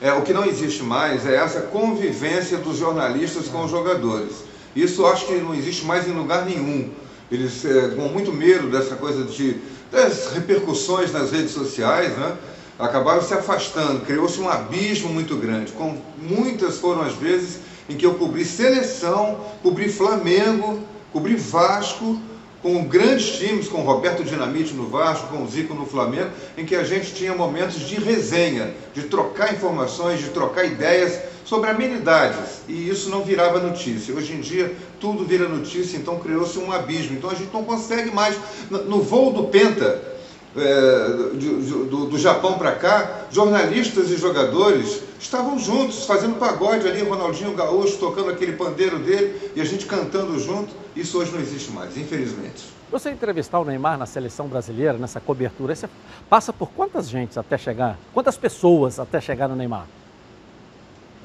[0.00, 4.44] é, o que não existe mais é essa convivência dos jornalistas com os jogadores.
[4.74, 6.90] Isso acho que não existe mais em lugar nenhum.
[7.30, 9.56] Eles, é, com muito medo dessa coisa de
[9.90, 12.36] das repercussões nas redes sociais, né?
[12.78, 14.00] acabaram se afastando.
[14.00, 15.72] Criou-se um abismo muito grande.
[15.72, 20.80] Com, muitas foram as vezes em que eu cobri seleção, cobri Flamengo,
[21.12, 22.20] cobri Vasco,
[22.66, 26.82] com grandes times, com Roberto Dinamite no Vasco, com Zico no Flamengo, em que a
[26.82, 32.62] gente tinha momentos de resenha, de trocar informações, de trocar ideias sobre amenidades.
[32.66, 34.12] E isso não virava notícia.
[34.12, 37.16] Hoje em dia, tudo vira notícia, então criou-se um abismo.
[37.16, 38.36] Então a gente não consegue mais.
[38.68, 40.02] No voo do Penta,
[40.58, 47.02] é, de- do, do Japão para cá, jornalistas e jogadores estavam juntos, fazendo pagode ali,
[47.02, 50.72] Ronaldinho Gaúcho tocando aquele pandeiro dele e a gente cantando junto.
[50.94, 52.64] Isso hoje não existe mais, infelizmente.
[52.90, 55.88] Você entrevistar o Neymar na seleção brasileira, nessa cobertura, você
[56.30, 57.98] passa por quantas gentes até chegar?
[58.14, 59.86] Quantas pessoas até chegar no Neymar?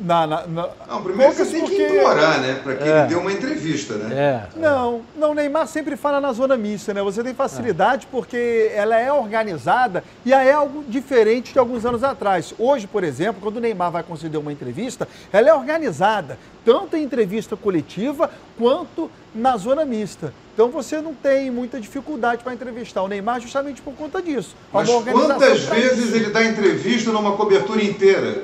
[0.03, 0.69] Na, na, na...
[0.87, 2.59] Não, primeiro você Poucas tem que porque- implorar, né?
[2.63, 2.99] Para que É.
[2.99, 4.15] ele dê uma entrevista, né?
[4.15, 4.59] É.
[4.59, 7.03] Não, não, o Neymar sempre fala na zona mista, né?
[7.03, 12.51] Você tem facilidade porque ela é organizada e é algo diferente de alguns anos atrás.
[12.57, 17.03] Hoje, por exemplo, quando o Neymar vai conceder uma entrevista, ela é organizada, tanto em
[17.03, 20.33] entrevista coletiva quanto na zona mista.
[20.53, 24.55] Então você não tem muita dificuldade para entrevistar o Neymar justamente por conta disso.
[24.73, 26.15] Há Mas quantas vezes isso.
[26.15, 28.43] ele dá entrevista numa cobertura inteira?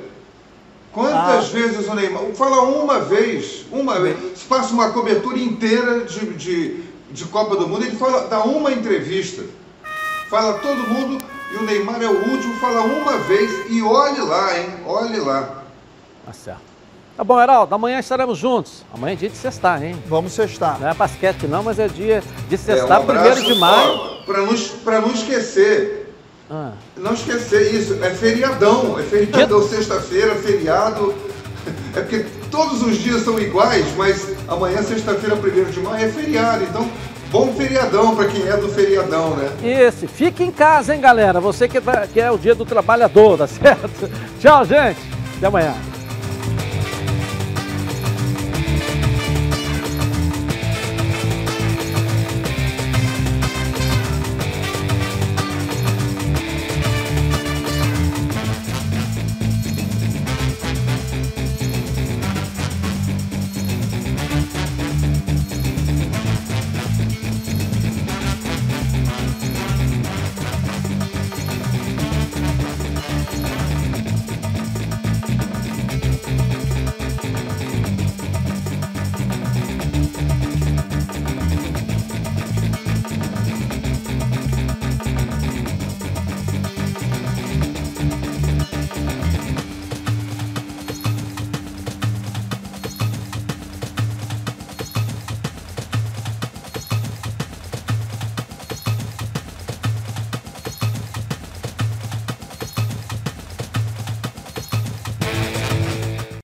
[0.98, 1.50] Quantas Ah.
[1.54, 2.24] vezes o Neymar.
[2.34, 4.18] Fala uma vez, uma vez.
[4.50, 9.44] Passa uma cobertura inteira de, de, de Copa do Mundo, ele fala, dá uma entrevista.
[10.28, 11.24] Fala todo mundo
[11.54, 14.70] e o Neymar é o último, fala uma vez e olhe lá, hein?
[14.88, 15.62] Olhe lá.
[16.26, 16.62] Tá certo.
[17.16, 18.84] Tá bom, Heraldo, amanhã estaremos juntos.
[18.92, 20.02] Amanhã é dia de sextar, hein?
[20.08, 20.80] Vamos sextar.
[20.80, 23.90] Não é basquete não, mas é dia de É, sextar, um primeiro de maio.
[23.92, 26.07] ó, Pra não, pra não esquecer.
[26.50, 26.72] Ah.
[26.96, 31.14] Não esquecer isso, é feriadão, é feriadão, sexta-feira, feriado.
[31.96, 36.64] É porque todos os dias são iguais, mas amanhã, sexta-feira, 1 de maio, é feriado.
[36.64, 36.90] Então,
[37.30, 39.52] bom feriadão para quem é do feriadão, né?
[39.62, 41.42] Esse, fique em casa, hein, galera?
[41.42, 44.10] Você que, tá- que é o dia do trabalhar, tá certo?
[44.40, 45.00] Tchau, gente.
[45.38, 45.74] Até amanhã.